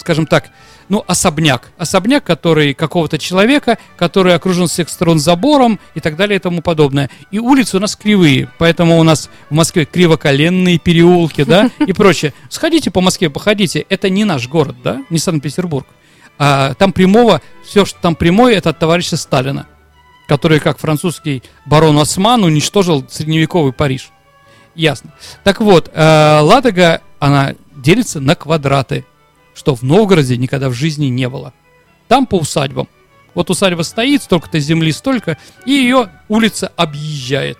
скажем 0.00 0.26
так, 0.26 0.50
ну, 0.92 1.02
особняк. 1.06 1.70
Особняк, 1.78 2.22
который 2.22 2.74
какого-то 2.74 3.18
человека, 3.18 3.78
который 3.96 4.34
окружен 4.34 4.68
с 4.68 4.72
всех 4.72 4.90
сторон 4.90 5.18
забором 5.18 5.80
и 5.94 6.00
так 6.00 6.16
далее 6.16 6.36
и 6.36 6.38
тому 6.38 6.60
подобное. 6.60 7.08
И 7.30 7.38
улицы 7.38 7.78
у 7.78 7.80
нас 7.80 7.96
кривые, 7.96 8.50
поэтому 8.58 8.98
у 8.98 9.02
нас 9.02 9.30
в 9.48 9.54
Москве 9.54 9.86
кривоколенные 9.86 10.78
переулки, 10.78 11.44
да, 11.44 11.70
и 11.86 11.94
прочее. 11.94 12.34
Сходите 12.50 12.90
по 12.90 13.00
Москве, 13.00 13.30
походите, 13.30 13.86
это 13.88 14.10
не 14.10 14.24
наш 14.24 14.48
город, 14.48 14.76
да, 14.84 15.02
не 15.08 15.18
Санкт-Петербург. 15.18 15.86
А, 16.38 16.74
там 16.74 16.92
прямого, 16.92 17.40
все, 17.64 17.86
что 17.86 17.98
там 18.00 18.14
прямое, 18.14 18.54
это 18.54 18.70
от 18.70 18.78
товарища 18.78 19.16
Сталина, 19.16 19.66
который, 20.28 20.60
как 20.60 20.78
французский 20.78 21.42
барон 21.64 21.98
Осман, 21.98 22.44
уничтожил 22.44 23.02
средневековый 23.08 23.72
Париж. 23.72 24.11
Ясно. 24.74 25.12
Так 25.44 25.60
вот, 25.60 25.90
э, 25.92 26.38
Ладога, 26.40 27.00
она 27.18 27.54
делится 27.76 28.20
на 28.20 28.34
квадраты 28.34 29.04
что 29.54 29.74
в 29.74 29.82
Новгороде 29.82 30.36
никогда 30.36 30.68
в 30.68 30.74
жизни 30.74 31.06
не 31.06 31.28
было. 31.28 31.52
Там 32.08 32.26
по 32.26 32.36
усадьбам. 32.36 32.88
Вот 33.34 33.50
усадьба 33.50 33.82
стоит, 33.82 34.22
столько-то 34.22 34.58
земли, 34.58 34.92
столько, 34.92 35.38
и 35.64 35.72
ее 35.72 36.10
улица 36.28 36.70
объезжает. 36.76 37.58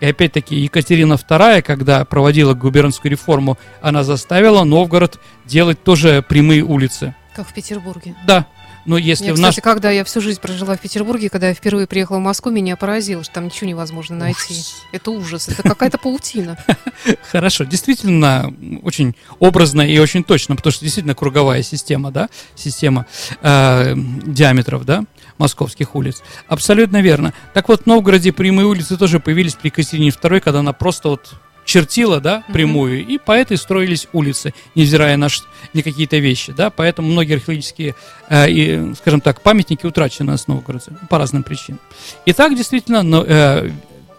И 0.00 0.06
опять-таки 0.06 0.56
Екатерина 0.56 1.14
II, 1.14 1.62
когда 1.62 2.04
проводила 2.04 2.54
губернскую 2.54 3.12
реформу, 3.12 3.56
она 3.80 4.02
заставила 4.02 4.64
Новгород 4.64 5.20
делать 5.44 5.82
тоже 5.82 6.22
прямые 6.22 6.62
улицы. 6.62 7.14
Как 7.36 7.48
в 7.48 7.54
Петербурге. 7.54 8.16
Да, 8.26 8.46
но 8.84 8.98
если 8.98 9.26
я, 9.26 9.32
в 9.32 9.34
кстати, 9.36 9.56
наш... 9.56 9.62
когда 9.62 9.90
я 9.90 10.04
всю 10.04 10.20
жизнь 10.20 10.40
прожила 10.40 10.76
в 10.76 10.80
Петербурге, 10.80 11.30
когда 11.30 11.48
я 11.48 11.54
впервые 11.54 11.86
приехала 11.86 12.18
в 12.18 12.22
Москву, 12.22 12.50
меня 12.50 12.76
поразило, 12.76 13.22
что 13.22 13.34
там 13.34 13.46
ничего 13.46 13.68
невозможно 13.68 14.16
найти. 14.16 14.62
Это 14.92 15.10
ужас, 15.10 15.48
это 15.48 15.62
какая-то 15.62 15.98
паутина. 15.98 16.58
Хорошо, 17.30 17.64
действительно 17.64 18.52
очень 18.82 19.14
образно 19.38 19.82
и 19.82 19.98
очень 19.98 20.24
точно, 20.24 20.56
потому 20.56 20.72
что 20.72 20.84
действительно 20.84 21.14
круговая 21.14 21.62
система, 21.62 22.10
да, 22.10 22.28
система 22.54 23.06
э, 23.40 23.94
диаметров, 23.96 24.84
да, 24.84 25.04
московских 25.38 25.94
улиц. 25.94 26.22
Абсолютно 26.48 27.00
верно. 27.00 27.32
Так 27.54 27.68
вот, 27.68 27.82
в 27.82 27.86
Новгороде 27.86 28.32
прямые 28.32 28.66
улицы 28.66 28.96
тоже 28.96 29.20
появились 29.20 29.54
при 29.54 29.68
Екатерине 29.68 30.08
II, 30.10 30.40
когда 30.40 30.60
она 30.60 30.72
просто 30.72 31.08
вот 31.08 31.34
чертила, 31.64 32.20
да, 32.20 32.44
прямую, 32.52 33.00
mm-hmm. 33.00 33.14
и 33.14 33.18
по 33.18 33.32
этой 33.32 33.56
строились 33.56 34.08
улицы, 34.12 34.52
невзирая 34.74 35.16
на, 35.16 35.28
на 35.72 35.82
какие-то 35.82 36.16
вещи, 36.18 36.52
да, 36.52 36.70
поэтому 36.70 37.08
многие 37.08 37.34
археологические, 37.34 37.94
э, 38.28 38.50
и, 38.50 38.94
скажем 38.96 39.20
так, 39.20 39.40
памятники 39.42 39.86
утрачены 39.86 40.36
с 40.36 40.48
Новгорода 40.48 40.84
по 41.08 41.18
разным 41.18 41.42
причинам. 41.42 41.80
И 42.26 42.32
так 42.32 42.56
действительно, 42.56 43.02
но, 43.02 43.24
э, 43.26 43.70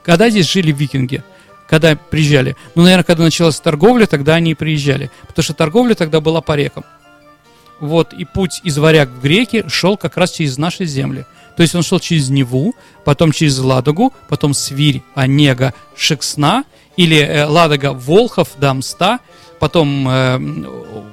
когда 0.03 0.29
здесь 0.29 0.51
жили 0.51 0.71
викинги, 0.71 1.23
когда 1.67 1.95
приезжали, 1.95 2.55
ну, 2.75 2.83
наверное, 2.83 3.03
когда 3.03 3.23
началась 3.23 3.59
торговля, 3.59 4.05
тогда 4.05 4.35
они 4.35 4.51
и 4.51 4.55
приезжали, 4.55 5.09
потому 5.27 5.43
что 5.43 5.53
торговля 5.53 5.95
тогда 5.95 6.21
была 6.21 6.41
по 6.41 6.55
рекам. 6.55 6.83
Вот, 7.79 8.13
и 8.13 8.25
путь 8.25 8.61
из 8.63 8.77
варяг 8.77 9.09
в 9.09 9.21
греки 9.21 9.65
шел 9.67 9.97
как 9.97 10.15
раз 10.17 10.31
через 10.31 10.57
наши 10.57 10.85
земли. 10.85 11.25
То 11.57 11.63
есть 11.63 11.75
он 11.75 11.83
шел 11.83 11.99
через 11.99 12.29
Неву, 12.29 12.75
потом 13.03 13.31
через 13.31 13.59
Ладогу, 13.59 14.13
потом 14.29 14.53
Свирь, 14.53 15.03
Онега, 15.15 15.73
Шексна, 15.95 16.63
или 16.97 17.17
э, 17.17 17.45
Ладога, 17.45 17.93
Волхов, 17.93 18.49
Дамста, 18.57 19.19
потом 19.59 20.07
э, 20.07 20.37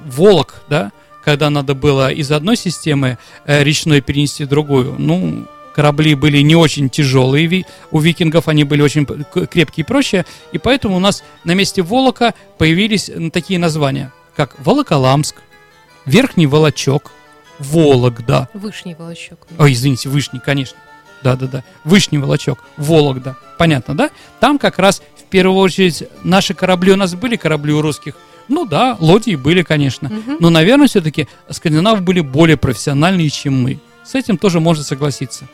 Волок, 0.05 0.61
да, 0.69 0.91
когда 1.23 1.49
надо 1.49 1.73
было 1.75 2.11
из 2.11 2.31
одной 2.31 2.57
системы 2.57 3.17
э, 3.45 3.63
речной 3.63 4.01
перенести 4.01 4.45
в 4.45 4.49
другую. 4.49 4.95
Ну, 4.97 5.45
корабли 5.73 6.15
были 6.15 6.39
не 6.39 6.55
очень 6.55 6.89
тяжелые 6.89 7.65
у 7.91 7.99
викингов, 7.99 8.47
они 8.47 8.63
были 8.63 8.81
очень 8.81 9.05
крепкие 9.05 9.83
и 9.83 9.87
прочее, 9.87 10.25
и 10.51 10.57
поэтому 10.57 10.97
у 10.97 10.99
нас 10.99 11.23
на 11.43 11.53
месте 11.53 11.81
Волока 11.81 12.33
появились 12.57 13.09
такие 13.31 13.59
названия, 13.59 14.11
как 14.35 14.55
Волоколамск, 14.59 15.35
Верхний 16.05 16.47
Волочок, 16.47 17.11
Вологда. 17.59 18.49
Вышний 18.53 18.95
Волочок. 18.95 19.47
Ой, 19.57 19.73
извините, 19.73 20.09
Вышний, 20.09 20.39
конечно. 20.39 20.77
Да-да-да. 21.23 21.63
Вышний 21.83 22.17
Волочок, 22.17 22.63
Вологда. 22.77 23.37
Понятно, 23.57 23.95
да? 23.95 24.09
Там 24.39 24.57
как 24.57 24.79
раз 24.79 25.03
первую 25.31 25.57
очередь 25.57 26.03
наши 26.23 26.53
корабли, 26.53 26.91
у 26.91 26.95
нас 26.95 27.15
были 27.15 27.35
корабли 27.35 27.73
у 27.73 27.81
русских, 27.81 28.15
ну 28.47 28.65
да, 28.65 28.97
лодии 28.99 29.35
были, 29.35 29.63
конечно. 29.63 30.09
Угу. 30.09 30.37
Но, 30.39 30.49
наверное, 30.49 30.87
все-таки 30.87 31.27
скандинавы 31.49 32.01
были 32.01 32.19
более 32.19 32.57
профессиональные, 32.57 33.29
чем 33.29 33.63
мы. 33.63 33.79
С 34.03 34.13
этим 34.15 34.37
тоже 34.37 34.59
можно 34.59 34.83
согласиться. 34.83 35.47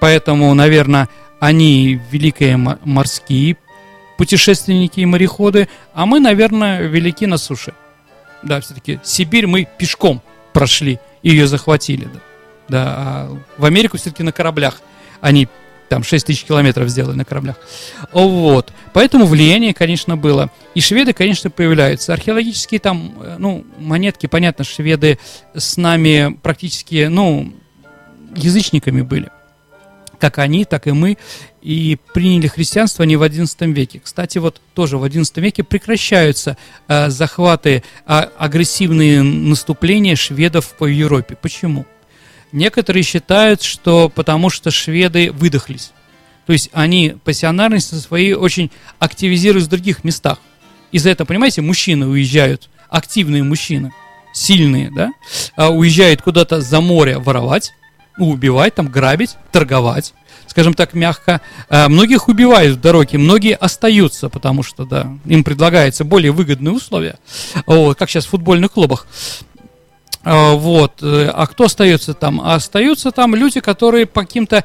Поэтому, 0.00 0.52
наверное, 0.54 1.08
они 1.40 2.00
великие 2.10 2.56
морские 2.56 3.56
путешественники 4.16 5.00
и 5.00 5.06
мореходы, 5.06 5.68
а 5.94 6.06
мы, 6.06 6.20
наверное, 6.20 6.82
велики 6.82 7.26
на 7.26 7.36
суше. 7.36 7.74
Да, 8.42 8.60
все-таки 8.60 8.98
Сибирь 9.04 9.46
мы 9.46 9.68
пешком 9.78 10.22
прошли 10.52 10.98
и 11.22 11.30
ее 11.30 11.46
захватили. 11.46 12.04
Да, 12.04 12.20
да 12.68 12.84
а 12.96 13.38
в 13.58 13.64
Америку 13.64 13.96
все-таки 13.96 14.22
на 14.22 14.32
кораблях 14.32 14.80
они 15.20 15.48
там 15.88 16.02
6 16.02 16.26
тысяч 16.26 16.44
километров 16.44 16.88
сделали 16.88 17.16
на 17.16 17.24
кораблях. 17.24 17.56
Вот. 18.12 18.72
Поэтому 18.92 19.26
влияние, 19.26 19.74
конечно, 19.74 20.16
было. 20.16 20.50
И 20.74 20.80
шведы, 20.80 21.12
конечно, 21.12 21.50
появляются. 21.50 22.12
Археологические 22.12 22.80
там, 22.80 23.14
э, 23.20 23.36
ну, 23.38 23.64
монетки, 23.78 24.26
понятно, 24.26 24.64
шведы 24.64 25.18
с 25.54 25.76
нами 25.76 26.36
практически, 26.42 27.06
ну, 27.06 27.52
язычниками 28.34 29.02
были. 29.02 29.30
Как 30.18 30.38
они, 30.38 30.64
так 30.64 30.86
и 30.86 30.92
мы. 30.92 31.16
И 31.62 31.98
приняли 32.12 32.48
христианство 32.48 33.04
не 33.04 33.16
в 33.16 33.22
XI 33.22 33.72
веке. 33.72 34.00
Кстати, 34.02 34.38
вот 34.38 34.60
тоже 34.74 34.98
в 34.98 35.04
XI 35.04 35.40
веке 35.40 35.62
прекращаются 35.62 36.56
э, 36.86 37.08
захваты, 37.08 37.82
э, 38.06 38.12
агрессивные 38.36 39.22
наступления 39.22 40.16
шведов 40.16 40.74
по 40.76 40.86
Европе. 40.86 41.36
Почему? 41.40 41.86
Некоторые 42.52 43.02
считают, 43.02 43.62
что 43.62 44.08
потому 44.08 44.50
что 44.50 44.70
шведы 44.70 45.30
выдохлись. 45.32 45.92
То 46.46 46.52
есть 46.52 46.70
они 46.72 47.14
пассионарность 47.24 48.00
своей 48.00 48.32
очень 48.32 48.70
активизируют 48.98 49.66
в 49.66 49.70
других 49.70 50.02
местах. 50.02 50.38
Из-за 50.92 51.10
этого, 51.10 51.26
понимаете, 51.26 51.60
мужчины 51.60 52.06
уезжают, 52.06 52.70
активные 52.88 53.42
мужчины, 53.42 53.92
сильные, 54.32 54.90
да, 54.90 55.10
а 55.56 55.68
уезжают 55.70 56.22
куда-то 56.22 56.62
за 56.62 56.80
море 56.80 57.18
воровать, 57.18 57.72
убивать, 58.18 58.74
там, 58.74 58.88
грабить, 58.88 59.36
торговать, 59.52 60.14
скажем 60.46 60.72
так, 60.72 60.94
мягко. 60.94 61.42
А 61.68 61.88
многих 61.88 62.28
убивают 62.28 62.78
в 62.78 62.80
дороге, 62.80 63.18
многие 63.18 63.54
остаются, 63.54 64.30
потому 64.30 64.62
что, 64.62 64.86
да, 64.86 65.06
им 65.26 65.44
предлагается 65.44 66.04
более 66.04 66.32
выгодные 66.32 66.72
условия, 66.72 67.18
вот, 67.66 67.98
как 67.98 68.08
сейчас 68.08 68.24
в 68.24 68.30
футбольных 68.30 68.72
клубах. 68.72 69.06
А, 70.30 70.54
вот. 70.56 71.02
Э, 71.02 71.30
а 71.32 71.46
кто 71.46 71.64
остается 71.64 72.12
там? 72.12 72.42
А 72.42 72.54
остаются 72.54 73.12
там 73.12 73.34
люди, 73.34 73.60
которые 73.60 74.04
по 74.04 74.20
каким-то 74.20 74.62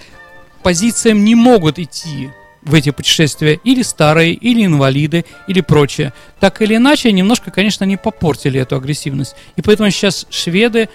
позициям 0.61 1.23
не 1.23 1.35
могут 1.35 1.79
идти 1.79 2.31
в 2.63 2.73
эти 2.73 2.91
путешествия, 2.91 3.59
или 3.63 3.81
старые, 3.81 4.33
или 4.33 4.65
инвалиды, 4.65 5.23
или 5.47 5.61
прочее. 5.61 6.11
Так 6.41 6.61
или 6.61 6.75
иначе, 6.75 7.13
немножко, 7.13 7.49
конечно, 7.49 7.85
не 7.85 7.95
попортили 7.95 8.59
эту 8.59 8.75
агрессивность. 8.75 9.35
И 9.55 9.61
поэтому 9.61 9.89
сейчас 9.89 10.27
шведы, 10.29 10.89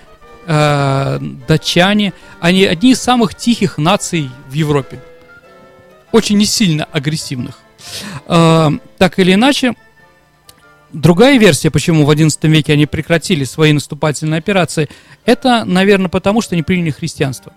э, 0.47 1.19
датчане, 1.47 2.13
они 2.39 2.67
одни 2.67 2.93
из 2.93 3.01
самых 3.01 3.35
тихих 3.35 3.79
наций 3.79 4.31
в 4.51 4.53
Европе. 4.53 5.01
Очень 6.13 6.37
не 6.37 6.47
сильно 6.47 6.87
агрессивных. 6.93 7.59
Э, 8.27 8.71
так 8.99 9.19
или 9.19 9.33
иначе, 9.33 9.75
Другая 10.93 11.39
версия, 11.39 11.71
почему 11.71 12.07
в 12.07 12.11
XI 12.11 12.49
веке 12.49 12.73
они 12.73 12.87
прекратили 12.87 13.45
свои 13.45 13.73
наступательные 13.73 14.39
операции, 14.39 14.89
это, 15.27 15.65
наверное, 15.65 16.09
потому, 16.09 16.41
что 16.41 16.55
они 16.55 16.63
приняли 16.63 16.91
христианство. 16.91 17.53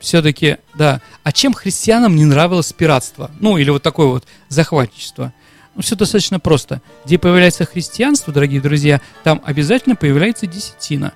Все-таки, 0.00 0.56
да. 0.74 1.00
А 1.22 1.30
чем 1.30 1.52
христианам 1.52 2.16
не 2.16 2.24
нравилось 2.24 2.72
пиратство? 2.72 3.30
Ну, 3.38 3.58
или 3.58 3.70
вот 3.70 3.82
такое 3.82 4.06
вот 4.06 4.24
захватничество? 4.48 5.32
Ну, 5.76 5.82
все 5.82 5.94
достаточно 5.94 6.40
просто. 6.40 6.80
Где 7.04 7.18
появляется 7.18 7.64
христианство, 7.64 8.32
дорогие 8.32 8.60
друзья, 8.60 9.00
там 9.22 9.40
обязательно 9.44 9.94
появляется 9.94 10.46
десятина. 10.46 11.12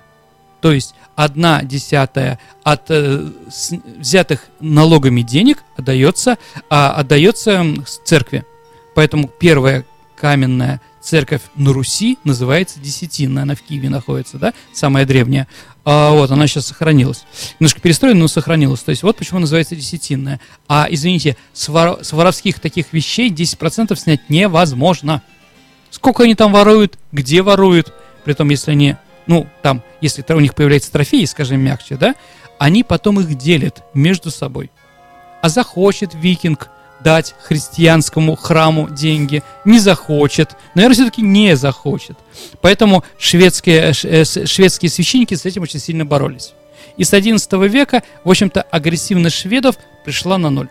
То 0.61 0.71
есть 0.71 0.95
одна 1.15 1.61
десятая 1.63 2.39
от 2.63 2.89
э, 2.89 3.29
с, 3.51 3.71
взятых 3.97 4.45
налогами 4.59 5.21
денег 5.21 5.63
отдается, 5.75 6.37
а, 6.69 6.93
отдается 6.93 7.63
церкви. 8.05 8.45
Поэтому 8.93 9.27
первая 9.27 9.85
каменная 10.17 10.81
церковь 11.01 11.41
на 11.55 11.71
Руси 11.71 12.17
называется 12.23 12.79
Десятинная, 12.79 13.43
она 13.43 13.55
в 13.55 13.61
Киеве 13.61 13.89
находится, 13.89 14.37
да, 14.37 14.53
самая 14.73 15.05
древняя. 15.05 15.47
А, 15.83 16.11
вот, 16.11 16.31
она 16.31 16.47
сейчас 16.47 16.67
сохранилась. 16.67 17.25
Немножко 17.59 17.79
перестроена, 17.79 18.19
но 18.19 18.27
сохранилась. 18.27 18.81
То 18.81 18.89
есть 18.89 19.03
вот 19.03 19.17
почему 19.17 19.39
называется 19.39 19.75
Десятинная. 19.75 20.39
А, 20.67 20.87
извините, 20.89 21.37
с, 21.53 21.69
вор, 21.69 22.03
с 22.03 22.11
воровских 22.11 22.59
таких 22.59 22.91
вещей 22.91 23.29
10% 23.29 23.95
снять 23.95 24.29
невозможно. 24.29 25.21
Сколько 25.91 26.23
они 26.23 26.33
там 26.33 26.51
воруют, 26.51 26.97
где 27.11 27.41
воруют, 27.41 27.93
при 28.25 28.33
том, 28.33 28.49
если 28.49 28.71
они, 28.71 28.95
ну, 29.27 29.47
там, 29.61 29.83
если 30.01 30.25
у 30.33 30.39
них 30.39 30.55
появляются 30.55 30.91
трофеи, 30.91 31.25
скажем 31.25 31.61
мягче, 31.61 31.97
да, 31.97 32.15
они 32.57 32.83
потом 32.83 33.19
их 33.19 33.35
делят 33.35 33.83
между 33.93 34.31
собой. 34.31 34.71
А 35.41 35.49
захочет 35.49 36.15
викинг 36.15 36.69
дать 37.05 37.35
христианскому 37.43 38.35
храму 38.35 38.89
деньги, 38.89 39.43
не 39.63 39.79
захочет, 39.79 40.55
наверное, 40.73 40.95
все-таки 40.95 41.21
не 41.21 41.55
захочет. 41.55 42.17
Поэтому 42.61 43.03
шведские, 43.19 43.93
э, 44.03 44.25
шведские 44.25 44.89
священники 44.89 45.35
с 45.35 45.45
этим 45.45 45.61
очень 45.61 45.79
сильно 45.79 46.03
боролись. 46.03 46.53
И 46.97 47.03
с 47.03 47.13
XI 47.13 47.67
века, 47.67 48.01
в 48.23 48.29
общем-то, 48.31 48.63
агрессивность 48.63 49.35
шведов 49.35 49.75
пришла 50.03 50.39
на 50.39 50.49
ноль. 50.49 50.69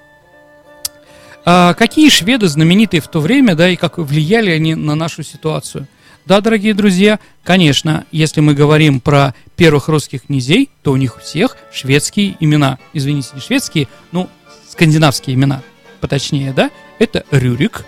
А 1.45 1.75
какие 1.75 2.09
шведы 2.09 2.49
знаменитые 2.49 3.01
в 3.01 3.07
то 3.07 3.21
время, 3.21 3.55
да, 3.55 3.69
и 3.69 3.77
как 3.77 3.99
влияли 3.99 4.51
они 4.51 4.75
на 4.75 4.97
нашу 4.97 5.23
ситуацию? 5.23 5.87
Да, 6.27 6.41
дорогие 6.41 6.75
друзья, 6.75 7.21
конечно, 7.45 8.07
если 8.11 8.41
мы 8.41 8.55
говорим 8.55 8.99
про 8.99 9.35
первых 9.55 9.87
русских 9.87 10.23
князей, 10.23 10.69
то 10.83 10.91
у 10.91 10.97
них 10.97 11.19
у 11.19 11.21
всех 11.21 11.57
шведские 11.73 12.37
имена. 12.41 12.79
Извините, 12.93 13.29
не 13.35 13.41
шведские, 13.41 13.87
ну, 14.11 14.29
скандинавские 14.69 15.37
имена– 15.37 15.63
поточнее, 16.05 16.53
да, 16.53 16.71
это 16.99 17.25
Рюрик, 17.31 17.87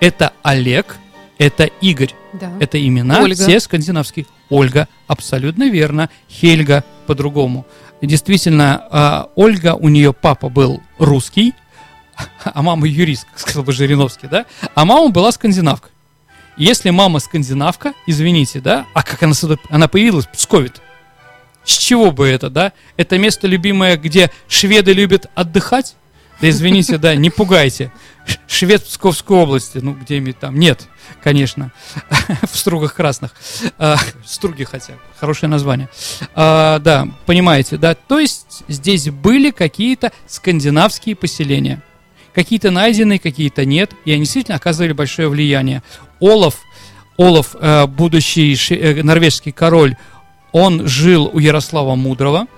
это 0.00 0.32
Олег, 0.42 0.96
это 1.36 1.64
Игорь. 1.64 2.14
Да. 2.32 2.50
Это 2.60 2.82
имена 2.82 3.20
Ольга. 3.20 3.34
все 3.34 3.60
скандинавские. 3.60 4.24
Ольга, 4.48 4.88
абсолютно 5.06 5.68
верно. 5.68 6.08
Хельга 6.30 6.82
по-другому. 7.06 7.66
Действительно, 8.00 8.86
а, 8.90 9.28
Ольга, 9.34 9.74
у 9.74 9.90
нее 9.90 10.14
папа 10.14 10.48
был 10.48 10.82
русский, 10.98 11.52
а 12.42 12.62
мама 12.62 12.88
юрист, 12.88 13.26
как 13.30 13.38
сказал 13.38 13.64
бы 13.64 13.72
Жириновский, 13.72 14.28
да? 14.28 14.46
А 14.74 14.86
мама 14.86 15.10
была 15.10 15.30
скандинавка. 15.30 15.90
Если 16.56 16.88
мама 16.88 17.18
скандинавка, 17.18 17.92
извините, 18.06 18.60
да, 18.60 18.86
а 18.94 19.02
как 19.02 19.22
она 19.22 19.34
сюда, 19.34 19.56
она 19.68 19.88
появилась, 19.88 20.24
Псковит. 20.24 20.80
С 21.64 21.76
чего 21.76 22.12
бы 22.12 22.26
это, 22.26 22.48
да? 22.48 22.72
Это 22.96 23.18
место 23.18 23.46
любимое, 23.46 23.98
где 23.98 24.30
шведы 24.48 24.94
любят 24.94 25.26
отдыхать, 25.34 25.96
да 26.40 26.48
извините, 26.48 26.98
да, 26.98 27.14
не 27.14 27.30
пугайте. 27.30 27.92
Швед 28.46 28.84
Псковской 28.84 29.36
области, 29.38 29.78
ну 29.78 29.94
где-нибудь 29.94 30.38
там. 30.38 30.58
Нет, 30.58 30.86
конечно, 31.22 31.72
в 32.50 32.56
Стругах 32.56 32.94
Красных. 32.94 33.34
А, 33.78 33.96
Струги 34.24 34.64
хотя, 34.64 34.94
хорошее 35.18 35.50
название. 35.50 35.88
А, 36.34 36.78
да, 36.78 37.08
понимаете, 37.26 37.76
да, 37.76 37.94
то 37.94 38.18
есть 38.18 38.62
здесь 38.68 39.08
были 39.10 39.50
какие-то 39.50 40.12
скандинавские 40.26 41.16
поселения. 41.16 41.82
Какие-то 42.34 42.70
найдены, 42.70 43.18
какие-то 43.18 43.64
нет, 43.64 43.92
и 44.04 44.12
они 44.12 44.22
действительно 44.22 44.56
оказывали 44.56 44.92
большое 44.92 45.28
влияние. 45.28 45.82
Олаф, 46.20 46.60
Олаф, 47.16 47.56
э, 47.58 47.86
будущий 47.86 48.56
э, 48.70 49.02
норвежский 49.02 49.50
король, 49.50 49.96
он 50.52 50.86
жил 50.86 51.28
у 51.32 51.38
Ярослава 51.38 51.96
Мудрого– 51.96 52.46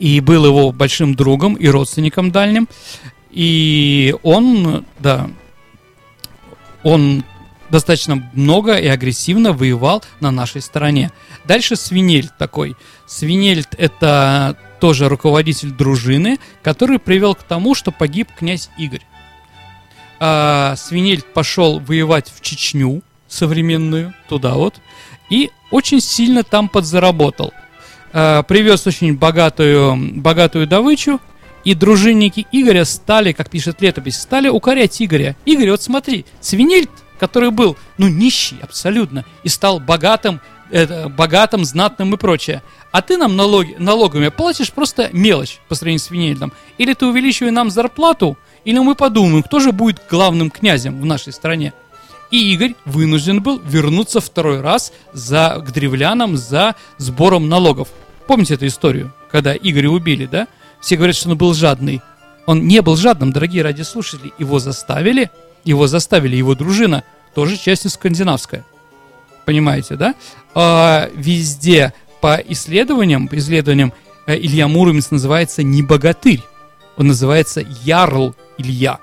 и 0.00 0.18
был 0.20 0.46
его 0.46 0.72
большим 0.72 1.14
другом 1.14 1.54
и 1.54 1.68
родственником 1.68 2.32
дальним. 2.32 2.68
И 3.30 4.16
он, 4.24 4.84
да, 4.98 5.30
он 6.82 7.22
достаточно 7.68 8.28
много 8.32 8.76
и 8.76 8.88
агрессивно 8.88 9.52
воевал 9.52 10.02
на 10.18 10.32
нашей 10.32 10.62
стороне. 10.62 11.12
Дальше 11.44 11.76
Свинельд 11.76 12.36
такой. 12.38 12.76
Свинельд 13.06 13.68
это 13.78 14.56
тоже 14.80 15.08
руководитель 15.08 15.70
дружины, 15.70 16.38
который 16.62 16.98
привел 16.98 17.34
к 17.34 17.42
тому, 17.42 17.74
что 17.74 17.92
погиб 17.92 18.28
князь 18.36 18.70
Игорь. 18.78 19.02
А, 20.18 20.74
Свинельд 20.76 21.26
пошел 21.32 21.78
воевать 21.78 22.32
в 22.34 22.40
Чечню 22.40 23.02
современную, 23.28 24.14
туда 24.28 24.54
вот, 24.54 24.74
и 25.28 25.50
очень 25.70 26.00
сильно 26.00 26.42
там 26.42 26.68
подзаработал 26.68 27.52
э, 28.12 28.42
привез 28.46 28.86
очень 28.86 29.16
богатую, 29.16 30.20
богатую 30.20 30.66
добычу, 30.66 31.20
и 31.64 31.74
дружинники 31.74 32.46
Игоря 32.52 32.84
стали, 32.84 33.32
как 33.32 33.50
пишет 33.50 33.80
летопись, 33.82 34.18
стали 34.18 34.48
укорять 34.48 35.00
Игоря. 35.00 35.36
Игорь, 35.44 35.70
вот 35.70 35.82
смотри, 35.82 36.24
свинель, 36.40 36.88
который 37.18 37.50
был, 37.50 37.76
ну, 37.98 38.08
нищий 38.08 38.56
абсолютно, 38.62 39.24
и 39.42 39.48
стал 39.48 39.78
богатым, 39.78 40.40
э, 40.70 41.08
богатым, 41.08 41.64
знатным 41.64 42.14
и 42.14 42.16
прочее. 42.16 42.62
А 42.92 43.02
ты 43.02 43.16
нам 43.16 43.36
налоги, 43.36 43.76
налогами 43.78 44.28
платишь 44.28 44.72
просто 44.72 45.10
мелочь 45.12 45.58
по 45.68 45.74
сравнению 45.74 46.00
с 46.00 46.04
свинельдом. 46.04 46.52
Или 46.78 46.94
ты 46.94 47.06
увеличивай 47.06 47.50
нам 47.50 47.70
зарплату, 47.70 48.38
или 48.64 48.78
мы 48.78 48.94
подумаем, 48.94 49.42
кто 49.42 49.60
же 49.60 49.72
будет 49.72 50.02
главным 50.10 50.50
князем 50.50 51.00
в 51.00 51.04
нашей 51.04 51.32
стране. 51.32 51.72
И 52.30 52.52
Игорь 52.52 52.74
вынужден 52.84 53.42
был 53.42 53.60
вернуться 53.60 54.20
второй 54.20 54.60
раз 54.60 54.92
за, 55.12 55.62
к 55.66 55.72
древлянам 55.72 56.36
за 56.36 56.76
сбором 56.96 57.48
налогов. 57.48 57.88
Помните 58.26 58.54
эту 58.54 58.66
историю, 58.66 59.12
когда 59.30 59.54
Игоря 59.56 59.90
убили, 59.90 60.26
да? 60.26 60.46
Все 60.80 60.96
говорят, 60.96 61.16
что 61.16 61.28
он 61.28 61.36
был 61.36 61.54
жадный. 61.54 62.00
Он 62.46 62.66
не 62.66 62.80
был 62.82 62.96
жадным, 62.96 63.32
дорогие 63.32 63.62
радиослушатели. 63.62 64.32
Его 64.38 64.60
заставили, 64.60 65.30
его 65.64 65.86
заставили 65.86 66.36
его 66.36 66.54
дружина, 66.54 67.04
тоже 67.34 67.56
частью 67.56 67.90
скандинавская. 67.90 68.64
Понимаете, 69.44 69.96
да? 69.96 70.14
А, 70.54 71.10
везде 71.14 71.92
по 72.20 72.36
исследованиям, 72.36 73.26
по 73.28 73.36
исследованиям 73.38 73.92
э, 74.26 74.36
Илья 74.36 74.68
Муромец 74.68 75.10
называется 75.10 75.62
не 75.62 75.82
богатырь. 75.82 76.42
Он 76.96 77.08
называется 77.08 77.64
Ярл 77.82 78.36
Илья. 78.58 78.98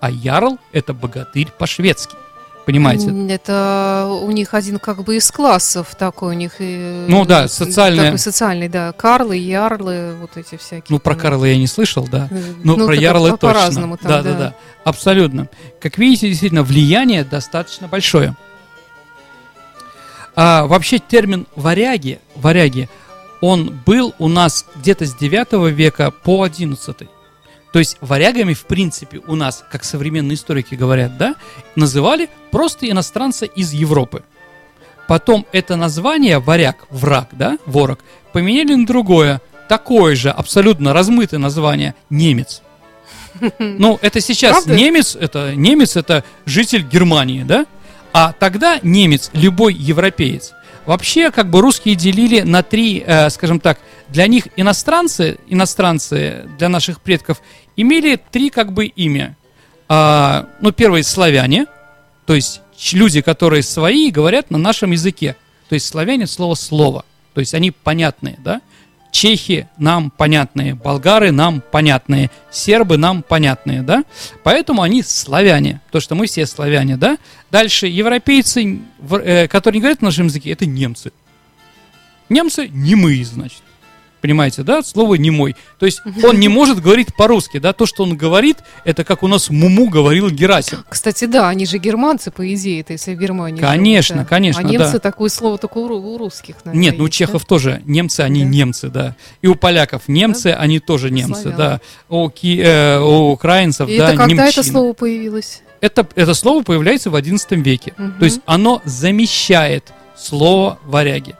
А 0.00 0.10
Ярл– 0.10 0.58
это 0.72 0.92
богатырь 0.94 1.48
по-шведски. 1.58 2.16
Понимаете? 2.66 3.10
Это 3.28 4.08
у 4.22 4.30
них 4.30 4.54
один 4.54 4.78
как 4.78 5.04
бы 5.04 5.16
из 5.16 5.30
классов 5.30 5.94
такой 5.98 6.30
у 6.34 6.38
них. 6.38 6.54
и- 6.60 7.04
Ну 7.08 7.26
да, 7.26 7.46
социальная- 7.46 8.04
Такой 8.06 8.18
социальный, 8.18 8.68
да. 8.68 8.92
Карлы, 8.92 9.36
ярлы, 9.36 10.14
вот 10.18 10.36
эти 10.36 10.56
всякие. 10.56 10.84
Ну, 10.88 10.98
про 10.98 11.12
там. 11.12 11.20
Карла 11.20 11.44
я 11.44 11.58
не 11.58 11.66
слышал, 11.66 12.08
да. 12.10 12.28
Э, 12.30 12.40
Ну, 12.64 12.76
про 12.86 12.94
ярлы 12.94 13.30
по- 13.32 13.36
точно. 13.36 13.54
По-разному 13.58 13.96
там, 13.98 14.08
да, 14.10 14.22
да, 14.22 14.32
да. 14.38 14.54
Абсолютно. 14.84 15.48
Как 15.80 15.98
видите, 15.98 16.28
действительно, 16.28 16.62
влияние 16.62 17.22
достаточно 17.24 17.86
большое. 17.86 18.34
А 20.36 20.66
вообще 20.66 20.98
термин 20.98 21.46
варяги, 21.54 22.18
варяги, 22.34 22.88
он 23.40 23.78
был 23.86 24.14
у 24.18 24.28
нас 24.28 24.64
где-то 24.76 25.06
с 25.06 25.14
9 25.14 25.70
века 25.70 26.10
по 26.10 26.42
11. 26.42 27.08
То 27.74 27.80
есть 27.80 27.96
варягами, 28.00 28.54
в 28.54 28.66
принципе, 28.66 29.20
у 29.26 29.34
нас, 29.34 29.64
как 29.68 29.82
современные 29.82 30.36
историки 30.36 30.76
говорят, 30.76 31.18
да, 31.18 31.34
называли 31.74 32.30
просто 32.52 32.88
иностранца 32.88 33.46
из 33.46 33.72
Европы. 33.72 34.22
Потом 35.08 35.44
это 35.50 35.74
название 35.74 36.38
варяг, 36.38 36.86
враг, 36.88 37.30
да, 37.32 37.58
ворог, 37.66 37.98
поменяли 38.32 38.76
на 38.76 38.86
другое, 38.86 39.42
такое 39.68 40.14
же, 40.14 40.30
абсолютно 40.30 40.92
размытое 40.92 41.40
название 41.40 41.96
немец. 42.10 42.62
Ну, 43.58 43.98
это 44.02 44.20
сейчас 44.20 44.62
Правда? 44.62 44.80
немец, 44.80 45.16
это 45.16 45.56
немец, 45.56 45.96
это 45.96 46.22
житель 46.46 46.82
Германии, 46.82 47.42
да? 47.42 47.66
А 48.12 48.32
тогда 48.38 48.78
немец, 48.84 49.30
любой 49.32 49.74
европеец. 49.74 50.52
Вообще, 50.86 51.30
как 51.30 51.48
бы 51.48 51.60
русские 51.60 51.94
делили 51.94 52.40
на 52.40 52.62
три, 52.62 53.02
э, 53.06 53.30
скажем 53.30 53.58
так, 53.58 53.78
для 54.08 54.26
них 54.26 54.48
иностранцы, 54.56 55.38
иностранцы 55.48 56.46
для 56.58 56.68
наших 56.68 57.00
предков 57.00 57.40
имели 57.76 58.16
три 58.16 58.50
как 58.50 58.72
бы 58.72 58.86
имя. 58.86 59.36
А, 59.88 60.46
ну, 60.60 60.72
первое 60.72 61.02
славяне, 61.02 61.66
то 62.26 62.34
есть 62.34 62.60
люди, 62.92 63.20
которые 63.20 63.62
свои, 63.62 64.10
говорят 64.10 64.50
на 64.50 64.58
нашем 64.58 64.90
языке. 64.90 65.36
То 65.68 65.74
есть 65.74 65.86
славяне 65.86 66.26
слово 66.26 66.54
слово. 66.54 67.04
То 67.32 67.40
есть 67.40 67.54
они 67.54 67.70
понятные, 67.70 68.38
да? 68.44 68.60
Чехи 69.14 69.68
нам 69.78 70.10
понятные, 70.10 70.74
болгары 70.74 71.30
нам 71.30 71.60
понятные, 71.60 72.32
сербы 72.50 72.96
нам 72.96 73.22
понятные, 73.22 73.82
да? 73.82 74.02
Поэтому 74.42 74.82
они 74.82 75.04
славяне, 75.04 75.80
то 75.92 76.00
что 76.00 76.16
мы 76.16 76.26
все 76.26 76.46
славяне, 76.46 76.96
да? 76.96 77.18
Дальше 77.48 77.86
европейцы, 77.86 78.80
э, 79.08 79.46
которые 79.46 79.78
не 79.78 79.82
говорят 79.82 80.02
на 80.02 80.06
нашем 80.06 80.26
языке, 80.26 80.50
это 80.50 80.66
немцы. 80.66 81.12
Немцы 82.28 82.66
немые, 82.66 83.24
значит. 83.24 83.62
Понимаете, 84.24 84.62
да? 84.62 84.82
Слово 84.82 85.16
немой. 85.16 85.54
То 85.78 85.84
есть 85.84 86.00
он 86.22 86.40
не 86.40 86.48
может 86.48 86.80
говорить 86.80 87.14
по-русски, 87.14 87.58
да? 87.58 87.74
То, 87.74 87.84
что 87.84 88.04
он 88.04 88.16
говорит, 88.16 88.56
это 88.86 89.04
как 89.04 89.22
у 89.22 89.26
нас 89.28 89.50
Муму 89.50 89.90
говорил 89.90 90.30
Герасим. 90.30 90.78
Кстати, 90.88 91.26
да, 91.26 91.50
они 91.50 91.66
же 91.66 91.76
германцы, 91.76 92.30
по 92.30 92.54
идее, 92.54 92.80
это 92.80 92.94
если 92.94 93.14
в 93.14 93.18
Германии. 93.20 93.60
Конечно, 93.60 94.14
живут, 94.14 94.26
да. 94.30 94.34
конечно, 94.34 94.60
А 94.62 94.64
немцы 94.64 94.92
да. 94.92 94.98
такое 94.98 95.28
слово 95.28 95.58
только 95.58 95.76
у, 95.76 95.84
у 96.14 96.16
русских, 96.16 96.54
наверное, 96.64 96.82
Нет, 96.82 96.96
ну 96.96 97.04
у 97.04 97.08
чехов 97.10 97.44
тоже 97.44 97.82
немцы, 97.84 98.20
они 98.22 98.44
Да. 98.44 98.48
немцы, 98.48 98.88
да. 98.88 99.14
И 99.42 99.46
у 99.46 99.56
поляков 99.56 100.08
немцы, 100.08 100.46
они 100.58 100.80
тоже 100.80 101.10
немцы, 101.10 101.42
Славян. 101.42 101.58
да. 101.58 101.80
У, 102.08 102.30
ки- 102.30 102.62
э, 102.64 102.98
у 103.00 103.32
украинцев, 103.32 103.88
да? 103.88 103.92
И 103.92 103.98
да, 103.98 104.08
это 104.08 104.16
когда 104.16 104.26
немчины. 104.44 104.48
это 104.48 104.62
слово 104.62 104.92
появилось? 104.94 105.60
Это, 105.82 106.08
это 106.14 106.32
слово 106.32 106.62
появляется 106.62 107.10
в 107.10 107.14
XI 107.14 107.56
веке. 107.62 107.92
Мгм. 107.98 108.18
То 108.20 108.24
есть 108.24 108.40
оно 108.46 108.80
замещает 108.86 109.92
слово 110.16 110.78
варяги. 110.86 111.34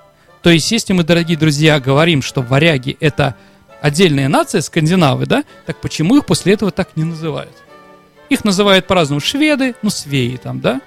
То 0.45 0.51
есть 0.51 0.71
если 0.71 0.93
мы, 0.93 1.05
дорогие 1.05 1.39
друзья, 1.39 1.81
говорим, 1.81 2.21
что 2.21 2.43
варяги 2.43 2.99
это 3.01 3.35
отдельная 3.81 4.29
нация, 4.29 4.61
скандинавы, 4.61 5.25
да, 5.25 5.43
так 5.65 5.81
почему 5.81 6.19
их 6.19 6.27
после 6.27 6.53
этого 6.53 6.71
так 6.71 6.97
не 6.97 7.05
называют? 7.05 7.55
Их 8.29 8.45
называют 8.45 8.87
по-разному 8.87 9.21
шведы, 9.21 9.75
ну, 9.81 9.89
свеи 9.89 10.37
там, 10.37 10.61
да, 10.61 10.83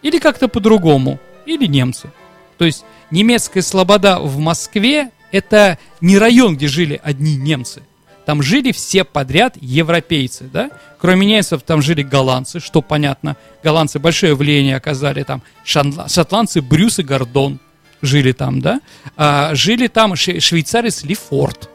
или 0.00 0.18
как-то 0.18 0.48
по-другому, 0.48 1.20
или 1.44 1.66
немцы. 1.66 2.10
То 2.56 2.64
есть 2.64 2.86
немецкая 3.10 3.60
слобода 3.60 4.18
в 4.18 4.38
Москве 4.38 5.10
это 5.30 5.78
не 6.00 6.16
район, 6.16 6.56
где 6.56 6.66
жили 6.66 6.98
одни 7.04 7.36
немцы. 7.36 7.82
Там 8.24 8.42
жили 8.42 8.72
все 8.72 9.04
подряд 9.04 9.58
европейцы, 9.60 10.44
да? 10.44 10.70
Кроме 10.98 11.26
немцев 11.26 11.62
там 11.64 11.82
жили 11.82 12.02
голландцы, 12.02 12.60
что 12.60 12.80
понятно. 12.80 13.36
Голландцы 13.62 13.98
большое 13.98 14.34
влияние 14.34 14.76
оказали 14.76 15.22
там. 15.22 15.42
Шотландцы 15.64 16.62
Брюс 16.62 16.98
и 16.98 17.02
Гордон 17.02 17.60
жили 18.02 18.32
там, 18.32 18.60
да? 18.60 18.80
А, 19.16 19.54
жили 19.54 19.86
там 19.86 20.16
швейцарец 20.16 21.04
Лефорт. 21.04 21.70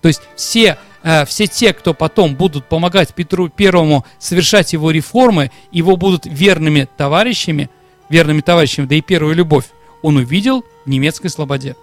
То 0.00 0.08
есть 0.08 0.20
все, 0.36 0.78
э, 1.02 1.24
все 1.24 1.46
те, 1.46 1.72
кто 1.72 1.94
потом 1.94 2.34
будут 2.34 2.68
помогать 2.68 3.14
Петру 3.14 3.48
Первому 3.48 4.04
совершать 4.18 4.72
его 4.72 4.90
реформы, 4.90 5.50
его 5.70 5.96
будут 5.96 6.26
верными 6.26 6.88
товарищами, 6.96 7.70
верными 8.08 8.40
товарищами, 8.40 8.86
да 8.86 8.96
и 8.96 9.00
первую 9.00 9.34
любовь, 9.34 9.66
он 10.02 10.16
увидел 10.16 10.64
в 10.84 10.88
немецкой 10.88 11.28
слободе. 11.28 11.76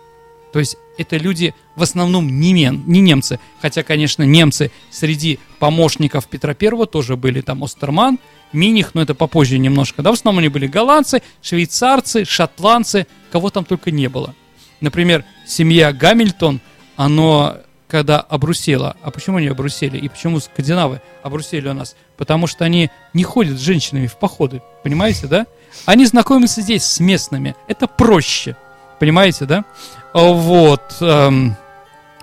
То 0.51 0.59
есть 0.59 0.77
это 0.97 1.17
люди 1.17 1.53
в 1.75 1.83
основном 1.83 2.39
не, 2.39 2.53
мен- 2.53 2.83
не 2.87 2.99
немцы. 3.01 3.39
Хотя, 3.61 3.83
конечно, 3.83 4.23
немцы 4.23 4.71
среди 4.89 5.39
помощников 5.59 6.27
Петра 6.27 6.53
Первого 6.53 6.87
тоже 6.87 7.15
были. 7.15 7.41
Там 7.41 7.63
Остерман, 7.63 8.19
Миних, 8.51 8.95
но 8.95 9.01
это 9.01 9.13
попозже 9.13 9.59
немножко. 9.59 10.01
Да, 10.01 10.09
в 10.09 10.15
основном 10.15 10.39
они 10.39 10.49
были 10.49 10.65
голландцы, 10.67 11.21
швейцарцы, 11.41 12.25
шотландцы, 12.25 13.05
кого 13.31 13.49
там 13.49 13.65
только 13.65 13.91
не 13.91 14.07
было. 14.07 14.33
Например, 14.81 15.25
семья 15.45 15.91
Гамильтон, 15.91 16.61
оно 16.95 17.57
когда 17.87 18.19
обрусело. 18.19 18.95
А 19.01 19.09
почему 19.09 19.37
они 19.37 19.47
обрусели? 19.47 19.97
И 19.97 20.07
почему 20.09 20.39
скандинавы 20.39 21.01
обрусели 21.23 21.67
у 21.67 21.73
нас? 21.73 21.95
Потому 22.17 22.45
что 22.45 22.63
они 22.63 22.91
не 23.13 23.23
ходят 23.23 23.57
с 23.57 23.61
женщинами 23.61 24.05
в 24.07 24.15
походы. 24.17 24.61
Понимаете, 24.83 25.25
да? 25.27 25.47
Они 25.85 26.05
знакомятся 26.05 26.61
здесь 26.61 26.83
с 26.83 26.99
местными. 26.99 27.55
Это 27.67 27.87
проще. 27.87 28.55
Понимаете, 28.99 29.45
да? 29.45 29.65
А, 30.13 30.31
Вот. 30.31 30.97
эм, 31.01 31.55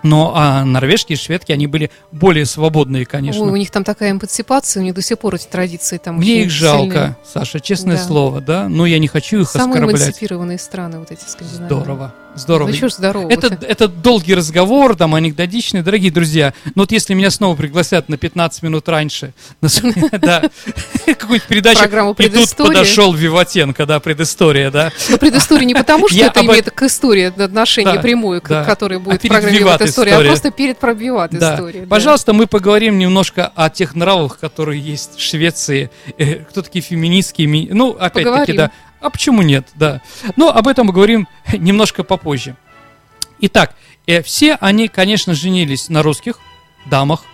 но 0.09 0.33
а 0.37 0.65
норвежки 0.65 1.13
и 1.15 1.17
шведки, 1.17 1.53
они 1.53 1.67
были 1.67 1.91
более 2.13 2.47
свободные, 2.47 3.05
конечно. 3.07 3.43
Ой, 3.43 3.51
у 3.51 3.57
них 3.57 3.71
там 3.71 3.85
такая 3.85 4.11
эмансипация, 4.13 4.81
у 4.81 4.85
них 4.85 4.95
до 4.95 5.03
сих 5.03 5.19
пор 5.19 5.35
эти 5.35 5.47
традиции 5.47 5.99
там 5.99 6.17
Мне 6.17 6.43
их 6.43 6.51
жалко, 6.51 6.85
сильные. 6.85 7.17
Саша, 7.25 7.61
честное 7.61 7.97
Да. 7.97 8.03
слово, 8.03 8.41
да? 8.41 8.69
Но 8.69 8.87
я 8.87 8.99
не 8.99 9.09
хочу 9.09 9.41
их 9.41 9.51
Самые 9.51 9.75
оскорблять. 9.83 10.03
эмансипированные 10.03 10.59
страны 10.59 10.99
вот 10.99 11.11
эти 11.11 11.21
скандинавские. 11.21 11.67
Здорово, 11.67 12.15
здорово. 12.37 12.69
Ну 12.69 12.75
что 12.75 12.89
ж 12.89 12.93
здорово. 12.93 13.31
Это, 13.31 13.59
это 13.61 13.89
долгий 13.89 14.35
разговор, 14.35 14.97
там, 14.97 15.15
анекдотичный, 15.15 15.83
дорогие 15.83 16.11
друзья. 16.11 16.55
Но 16.75 16.83
вот 16.83 16.93
если 16.93 17.15
меня 17.15 17.31
снова 17.31 17.57
пригласят 17.57 18.09
на 18.09 18.17
15 18.17 18.63
минут 18.63 18.89
раньше, 18.89 19.33
да, 19.61 20.43
какую-нибудь 21.07 21.43
передачу, 21.49 21.79
Программу 21.81 22.13
и 22.19 22.29
тут 22.29 22.57
подошел 22.57 23.13
Виватенко, 23.13 23.87
да, 23.87 24.01
предыстория, 24.01 24.71
да. 24.71 24.93
Но 25.09 25.19
предыстория 25.19 25.65
не 25.67 25.75
потому, 25.75 26.09
что 26.09 26.19
это 26.19 26.41
имеет 26.45 26.71
к 26.71 26.83
истории 26.83 27.25
отношение 27.43 27.95
Да, 27.95 28.01
прямое, 28.01 28.41
да. 28.41 28.65
которое 28.65 28.99
будет 28.99 29.23
в 29.23 29.29
программе 29.29 29.59
«Виват» 29.59 29.81
«Виват 29.81 29.91
история», 29.91 30.15
а 30.17 30.21
просто 30.25 30.51
перед 30.51 30.79
Да. 30.81 31.55
история. 31.55 31.81
да. 31.81 31.87
Пожалуйста, 31.87 32.33
мы 32.33 32.47
поговорим 32.47 32.99
немножко 32.99 33.53
о 33.55 33.71
тех 33.71 33.95
нравах, 33.95 34.39
которые 34.39 34.81
есть 34.81 35.17
в 35.17 35.21
Швеции. 35.23 35.91
Э, 36.19 36.37
Кто 36.49 36.63
такие 36.63 36.83
феминистские? 36.83 37.47
ми- 37.47 37.69
Ну, 37.71 37.97
опять-таки, 37.99 38.53
да. 38.53 38.71
А 39.01 39.11
почему 39.11 39.43
нет, 39.43 39.69
да. 39.75 40.01
Но 40.37 40.51
об 40.51 40.69
этом 40.69 40.87
мы 40.87 40.93
говорим 40.93 41.29
немножко 41.53 42.05
попозже. 42.05 42.57
Итак, 43.41 43.75
э, 44.07 44.23
все 44.23 44.55
они, 44.61 44.89
конечно, 44.89 45.35
женились 45.35 45.89
на 45.89 46.03
русских 46.03 46.39
дамах. 46.87 47.25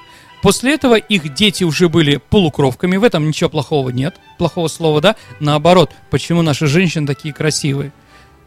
После 0.42 0.75
этого 0.75 0.96
их 0.96 1.33
дети 1.35 1.62
уже 1.62 1.88
были 1.88 2.16
полукровками. 2.16 2.96
В 2.96 3.05
этом 3.05 3.29
ничего 3.29 3.48
плохого 3.48 3.90
нет. 3.90 4.16
Плохого 4.38 4.66
слова, 4.66 5.01
да? 5.01 5.16
Наоборот, 5.38 5.92
почему 6.11 6.42
наши 6.42 6.66
женщины 6.66 7.07
такие 7.07 7.33
красивые? 7.33 7.92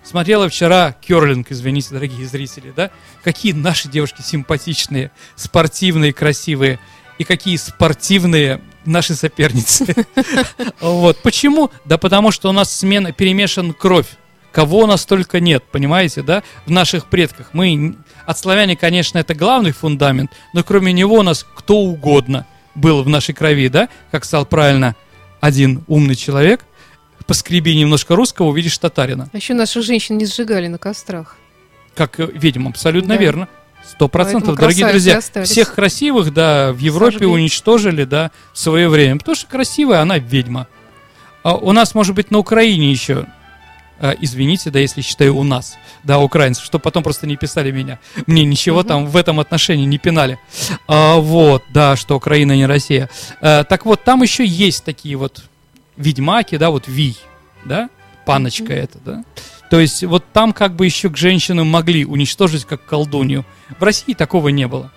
Смотрела 0.03 0.49
вчера 0.49 0.91
керлинг, 0.91 1.47
извините, 1.49 1.89
дорогие 1.91 2.27
зрители, 2.27 2.73
да? 2.75 2.91
Какие 3.23 3.53
наши 3.53 3.87
девушки 3.87 4.21
симпатичные, 4.21 5.09
спортивные, 5.35 6.13
красивые. 6.13 6.79
И 7.17 7.23
какие 7.23 7.55
спортивные 7.55 8.61
наши 8.85 9.15
соперницы. 9.15 9.85
Вот. 10.81 11.17
Почему? 11.21 11.71
Да 11.85 11.97
потому 11.97 12.31
что 12.31 12.49
у 12.49 12.51
нас 12.51 12.73
смена, 12.75 13.11
перемешан 13.11 13.73
кровь. 13.73 14.07
Кого 14.51 14.79
у 14.79 14.85
нас 14.87 15.05
только 15.05 15.39
нет, 15.39 15.63
понимаете, 15.69 16.21
да? 16.21 16.41
В 16.65 16.71
наших 16.71 17.07
предках. 17.07 17.49
Мы, 17.53 17.95
от 18.25 18.37
славяне, 18.39 18.75
конечно, 18.77 19.17
это 19.17 19.33
главный 19.33 19.71
фундамент, 19.71 20.31
но 20.53 20.63
кроме 20.63 20.93
него 20.93 21.15
у 21.15 21.23
нас 21.23 21.45
кто 21.55 21.77
угодно 21.79 22.45
был 22.73 23.03
в 23.03 23.09
нашей 23.09 23.33
крови, 23.35 23.67
да? 23.67 23.89
Как 24.11 24.23
сказал 24.23 24.45
правильно 24.45 24.95
один 25.41 25.83
умный 25.87 26.15
человек, 26.15 26.63
поскреби 27.27 27.75
немножко 27.75 28.15
русского, 28.15 28.47
увидишь 28.47 28.77
татарина. 28.77 29.29
А 29.33 29.35
еще 29.37 29.53
наших 29.53 29.83
женщин 29.83 30.17
не 30.17 30.25
сжигали 30.25 30.67
на 30.67 30.77
кострах. 30.77 31.35
Как 31.95 32.19
э, 32.19 32.27
видим, 32.33 32.67
абсолютно 32.67 33.15
Да. 33.15 33.19
верно. 33.21 33.47
Сто 33.87 34.07
процентов, 34.07 34.55
дорогие 34.55 34.87
друзья. 34.87 35.21
Всех 35.43 35.73
красивых, 35.75 36.33
да, 36.33 36.73
в 36.73 36.79
Европе 36.79 37.13
Сожгли. 37.13 37.27
уничтожили, 37.27 38.03
да, 38.03 38.31
в 38.53 38.57
свое 38.57 38.89
время. 38.89 39.19
Потому 39.19 39.35
что 39.35 39.47
красивая 39.47 40.01
она 40.01 40.17
ведьма. 40.17 40.67
А 41.43 41.55
у 41.55 41.71
нас, 41.71 41.93
может 41.93 42.15
быть, 42.15 42.31
на 42.31 42.39
Украине 42.39 42.91
еще 42.91 43.27
э, 43.99 44.15
извините, 44.19 44.71
да, 44.71 44.79
если 44.79 45.01
считаю 45.01 45.37
у 45.37 45.43
нас, 45.43 45.77
да, 46.03 46.19
украинцев, 46.19 46.65
чтобы 46.65 46.81
потом 46.81 47.03
просто 47.03 47.27
не 47.27 47.35
писали 47.35 47.71
меня. 47.71 47.99
Мне 48.25 48.43
ничего 48.43 48.83
там 48.83 49.05
в 49.05 49.15
этом 49.15 49.39
отношении 49.39 49.85
не 49.85 49.97
пинали. 49.97 50.39
А, 50.87 51.17
вот, 51.17 51.63
да, 51.69 51.95
что 51.95 52.15
Украина 52.15 52.53
не 52.53 52.65
Россия. 52.65 53.09
Э, 53.41 53.63
так 53.63 53.85
вот, 53.85 54.03
там 54.03 54.23
еще 54.23 54.45
есть 54.45 54.83
такие 54.83 55.15
вот 55.15 55.43
ведьмаки, 55.97 56.57
да, 56.57 56.71
вот 56.71 56.87
Вий, 56.87 57.17
да, 57.63 57.89
паночка 58.25 58.63
Мгм. 58.63 58.73
это, 58.73 58.97
да. 59.05 59.23
То 59.69 59.79
есть 59.79 60.03
вот 60.03 60.23
там 60.31 60.53
как 60.53 60.75
бы 60.75 60.85
еще 60.85 61.09
к 61.09 61.17
женщинам 61.17 61.67
могли 61.67 62.05
уничтожить 62.05 62.65
как 62.65 62.85
колдунью. 62.85 63.45
В 63.79 63.83
России 63.83 64.13
такого 64.13 64.49
не 64.49 64.67
было. 64.67 64.91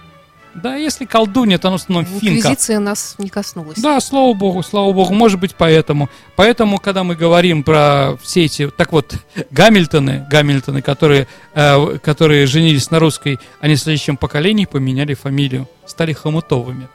Да, 0.55 0.75
если 0.77 1.05
колдунья, 1.05 1.59
то 1.59 1.69
она 1.69 1.77
в 1.77 1.83
основном 1.83 2.05
финка. 2.05 2.27
Инквизиция 2.27 2.79
нас 2.81 3.15
не 3.19 3.29
коснулась. 3.29 3.79
Да, 3.79 4.01
слава 4.01 4.33
богу, 4.35 4.63
слава 4.63 4.93
богу, 4.93 5.15
может 5.15 5.39
быть 5.39 5.55
поэтому. 5.55 6.09
Поэтому, 6.37 6.79
когда 6.79 7.05
мы 7.05 7.15
говорим 7.15 7.63
про 7.63 8.17
все 8.23 8.45
эти, 8.45 8.69
так 8.69 8.93
вот, 8.93 9.15
Гамильтоны, 9.51 10.27
Гамильтоны, 10.29 10.83
которые, 10.83 11.29
э, 11.55 11.99
которые 11.99 12.47
женились 12.47 12.91
на 12.91 12.99
русской, 12.99 13.39
они 13.61 13.77
в 13.77 13.81
следующем 13.81 14.17
поколении 14.17 14.65
поменяли 14.65 15.15
фамилию, 15.15 15.69
стали 15.87 16.13
хомутовыми. 16.13 16.89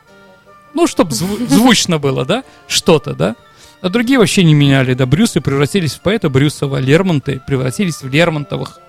Ну, 0.73 0.87
чтобы 0.87 1.11
звучно 1.15 1.99
было, 1.99 2.25
да, 2.25 2.43
что-то, 2.67 3.13
да. 3.13 3.35
А 3.83 3.89
другие 3.89 4.17
вообще 4.17 4.45
не 4.45 4.53
меняли, 4.53 4.93
да, 4.93 5.05
Брюсы 5.05 5.41
превратились 5.41 5.95
в 5.95 5.99
поэта 5.99 6.29
Брюсова, 6.29 6.77
Лермонты 6.77 7.41
превратились 7.45 8.01
в 8.01 8.07
Лермонтовых. 8.09 8.79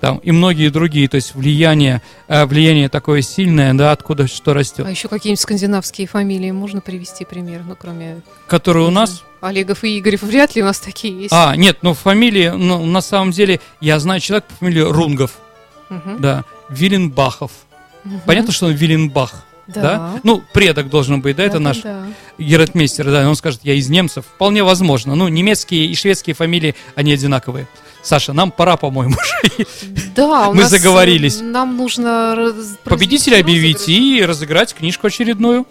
Там, 0.00 0.18
и 0.18 0.30
многие 0.30 0.68
другие, 0.68 1.08
то 1.08 1.16
есть 1.16 1.34
влияние, 1.34 2.02
э, 2.28 2.44
влияние 2.46 2.88
такое 2.88 3.20
сильное, 3.22 3.74
да, 3.74 3.90
откуда 3.90 4.28
что 4.28 4.54
растет. 4.54 4.86
А 4.86 4.90
еще 4.90 5.08
какие-нибудь 5.08 5.40
скандинавские 5.40 6.06
фамилии 6.06 6.52
можно 6.52 6.80
привести 6.80 7.24
пример, 7.24 7.62
ну, 7.66 7.76
кроме 7.76 8.20
Которые 8.46 8.86
у 8.86 8.90
нас 8.90 9.24
Олегов 9.40 9.82
и 9.82 9.98
Игорев, 9.98 10.22
вряд 10.22 10.54
ли 10.54 10.62
у 10.62 10.66
нас 10.66 10.78
такие 10.78 11.16
есть. 11.22 11.32
А, 11.32 11.56
нет, 11.56 11.78
ну 11.82 11.92
фамилии, 11.94 12.50
ну, 12.50 12.84
на 12.86 13.00
самом 13.00 13.32
деле, 13.32 13.60
я 13.80 13.98
знаю 13.98 14.20
человека 14.20 14.46
по 14.50 14.54
фамилии 14.64 14.82
Рунгов, 14.82 15.32
Мгм. 15.88 16.20
да, 16.20 16.44
Виленбахов. 16.68 17.50
Мгм. 18.04 18.20
Понятно, 18.24 18.52
что 18.52 18.66
он 18.66 18.72
Виленбах, 18.72 19.44
да? 19.66 20.20
Ну, 20.22 20.42
предок 20.52 20.88
должен 20.90 21.20
быть, 21.20 21.36
да, 21.36 21.44
это 21.44 21.58
Да-да-да. 21.58 21.90
наш 22.00 22.06
гератмейстер, 22.38 23.10
да, 23.10 23.28
он 23.28 23.36
скажет, 23.36 23.60
я 23.62 23.74
из 23.74 23.88
немцев. 23.88 24.24
Вполне 24.34 24.62
возможно. 24.64 25.14
Ну, 25.14 25.28
немецкие 25.28 25.86
и 25.86 25.94
шведские 25.94 26.34
фамилии, 26.34 26.74
они 26.94 27.12
одинаковые. 27.12 27.66
Саша, 28.02 28.32
нам 28.32 28.50
пора, 28.50 28.76
по-моему, 28.76 29.14
Да, 30.16 30.50
Мы 30.50 30.62
нас, 30.62 30.70
заговорились. 30.70 31.40
э, 31.40 31.44
Нам 31.44 31.76
нужно 31.76 32.34
раз- 32.34 32.76
победителя 32.84 33.38
объявить 33.40 33.88
и 33.88 34.24
разыграть 34.24 34.74
книжку 34.74 35.06
очередную. 35.06 35.66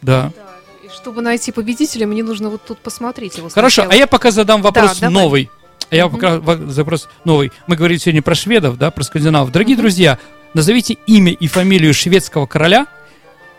Да. 0.00 0.32
Да, 0.34 0.42
и 0.82 0.88
чтобы 0.94 1.20
найти 1.22 1.52
победителя, 1.52 2.06
мне 2.06 2.22
нужно 2.22 2.48
вот 2.50 2.62
тут 2.66 2.78
посмотреть 2.78 3.36
его 3.36 3.48
Хорошо, 3.50 3.82
сначала. 3.82 3.92
а 3.92 3.96
я 3.96 4.06
пока 4.06 4.30
задам 4.30 4.62
вопрос 4.62 5.00
новый. 5.02 5.50
А 5.90 5.96
я 5.96 6.08
пока 6.08 6.40
запрос 6.68 7.08
новый. 7.24 7.52
Мы 7.66 7.76
говорили 7.76 7.98
сегодня 7.98 8.22
про 8.22 8.34
шведов, 8.34 8.78
да, 8.78 8.90
про 8.90 9.02
скандинавов. 9.04 9.52
Дорогие 9.52 9.76
друзья, 9.76 10.18
назовите 10.54 10.96
имя 11.06 11.32
и 11.32 11.46
фамилию 11.46 11.92
шведского 11.92 12.46
короля, 12.46 12.86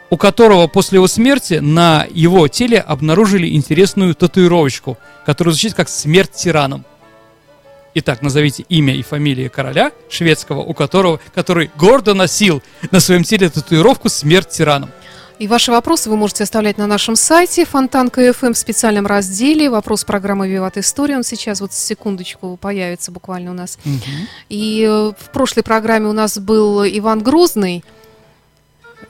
у 0.09 0.17
которого 0.17 0.67
после 0.67 0.97
его 0.97 1.07
смерти 1.07 1.55
на 1.55 2.05
его 2.11 2.47
теле 2.47 2.79
обнаружили 2.79 3.53
интересную 3.55 4.15
татуировочку, 4.15 4.97
которая 5.25 5.53
звучит 5.53 5.73
как 5.73 5.89
«Смерть 5.89 6.31
тиранам». 6.31 6.85
Итак, 7.97 8.21
назовите 8.21 8.65
имя 8.67 8.93
и 8.93 9.01
фамилию 9.01 9.49
короля 9.49 9.91
шведского, 10.09 10.59
у 10.59 10.73
которого, 10.73 11.21
который 11.33 11.71
гордо 11.77 12.13
носил 12.13 12.61
на 12.91 12.99
своем 12.99 13.23
теле 13.23 13.49
татуировку 13.49 14.09
«Смерть 14.09 14.49
тиранам». 14.49 14.89
И 15.37 15.47
ваши 15.47 15.71
вопросы 15.71 16.09
вы 16.09 16.15
можете 16.15 16.43
оставлять 16.43 16.77
на 16.77 16.87
нашем 16.87 17.17
сайте 17.17 17.65
Фонтанка.фм 17.65 18.53
в 18.53 18.57
специальном 18.57 19.05
разделе. 19.05 19.69
Вопрос 19.69 20.05
программы 20.05 20.47
«Виват 20.47 20.77
История». 20.77 21.17
Он 21.17 21.23
сейчас 21.23 21.59
вот 21.59 21.73
секундочку 21.73 22.55
появится 22.55 23.11
буквально 23.11 23.51
у 23.51 23.53
нас. 23.53 23.77
И 24.47 24.85
э, 24.87 25.11
в 25.17 25.29
прошлой 25.31 25.63
программе 25.63 26.07
у 26.07 26.13
нас 26.13 26.37
был 26.37 26.85
Иван 26.85 27.21
Грозный. 27.21 27.83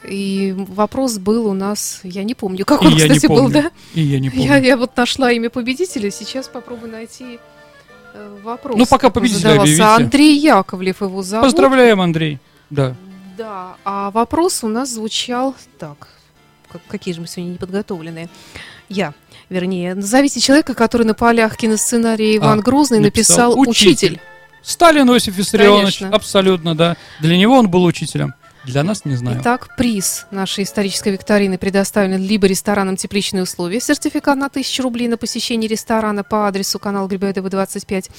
И 0.08 0.54
вопрос 0.58 1.18
был 1.18 1.48
у 1.48 1.54
нас, 1.54 2.00
я 2.04 2.24
не 2.24 2.36
помню, 2.36 2.66
как 2.66 2.82
И 2.84 2.88
он, 2.88 2.94
я 2.96 3.08
не 3.08 3.16
кстати, 3.16 3.28
был, 3.28 3.38
помню. 3.38 3.54
да? 3.64 3.72
И 3.94 4.02
я 4.02 4.20
не 4.20 4.30
помню. 4.30 4.46
Я, 4.46 4.58
я 4.58 4.78
вот 4.78 4.96
нашла 4.98 5.32
имя 5.32 5.50
победителя, 5.50 6.12
сейчас 6.12 6.48
попробую 6.48 6.92
найти 6.92 7.40
э, 8.14 8.38
вопрос. 8.44 8.78
Ну, 8.78 8.86
пока 8.86 9.10
победителя 9.10 9.60
объявите. 9.60 9.84
Андрей 9.84 10.38
Яковлев 10.38 11.02
его 11.02 11.24
зовут. 11.24 11.46
Поздравляем, 11.46 12.02
Андрей. 12.02 12.40
Да. 12.70 12.96
Да, 13.38 13.76
а 13.84 14.12
вопрос 14.12 14.64
у 14.64 14.68
нас 14.68 14.90
звучал 14.92 15.56
так. 15.80 16.08
как- 16.72 16.82
какие 16.88 17.14
же 17.14 17.22
мы 17.22 17.28
сегодня 17.28 17.54
неподготовленные. 17.54 18.30
Я, 18.90 19.14
вернее, 19.50 19.94
назовите 19.96 20.40
человека, 20.40 20.74
который 20.74 21.06
на 21.06 21.14
полях 21.14 21.58
киносценария 21.58 22.38
Иван 22.38 22.60
А, 22.60 22.62
Грозный 22.62 23.00
написал 23.00 23.52
написал, 23.52 23.60
«Учитель». 23.70 24.14
«Учитель». 24.14 24.22
Сталин 24.62 25.08
Иосиф 25.10 25.36
Виссарионович, 25.38 26.00
Конечно. 26.00 26.16
абсолютно, 26.16 26.76
да. 26.76 26.98
Для 27.22 27.38
него 27.38 27.58
он 27.58 27.70
был 27.70 27.84
учителем. 27.84 28.34
Для 28.66 28.84
нас 28.84 29.06
не 29.06 29.16
знаю. 29.16 29.40
Итак, 29.42 29.70
приз 29.78 30.26
нашей 30.32 30.64
исторической 30.64 31.10
викторины 31.10 31.58
предоставлен 31.58 32.22
либо 32.22 32.48
ресторанам 32.48 32.96
«Тепличные 32.96 33.44
условия», 33.44 33.80
сертификат 33.80 34.38
на 34.38 34.48
1000 34.48 34.84
рублей 34.84 35.08
на 35.08 35.18
посещение 35.18 35.68
ресторана 35.68 36.24
по 36.24 36.48
адресу 36.48 36.80
канал 36.80 37.08
Грибоедова 37.08 37.50
25, 37.50 38.10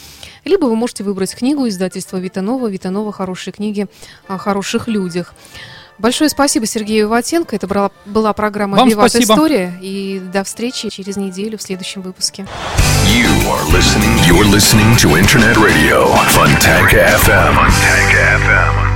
либо 0.44 0.66
вы 0.66 0.76
можете 0.76 1.04
выбрать 1.04 1.34
книгу 1.34 1.68
издательства 1.68 2.18
Витанова, 2.18 2.68
Витанова 2.68 3.12
«Хорошие 3.12 3.52
книги 3.52 3.86
о 4.28 4.38
хороших 4.38 4.88
людях». 4.88 5.34
Большое 5.98 6.28
спасибо 6.28 6.66
Сергею 6.66 7.08
Ватенко. 7.08 7.56
Это 7.56 7.66
была, 7.66 7.90
была 8.04 8.32
программа 8.34 8.76
Вам 8.76 8.88
«Виват 8.88 9.10
спасибо. 9.10 9.32
История». 9.32 9.78
И 9.80 10.20
до 10.32 10.44
встречи 10.44 10.90
через 10.90 11.16
неделю 11.16 11.56
в 11.56 11.62
следующем 11.62 12.02
выпуске. 12.02 12.46
You 13.06 13.26
are 13.48 13.64
listening. 13.72 14.14
You're 14.26 14.44
listening 14.44 14.94
to 14.98 15.16
Internet 15.18 15.56
Radio 15.56 16.12
Fontanka 16.34 17.16
FM. 17.16 17.54
Fontanka 17.54 18.38
FM. 18.44 18.95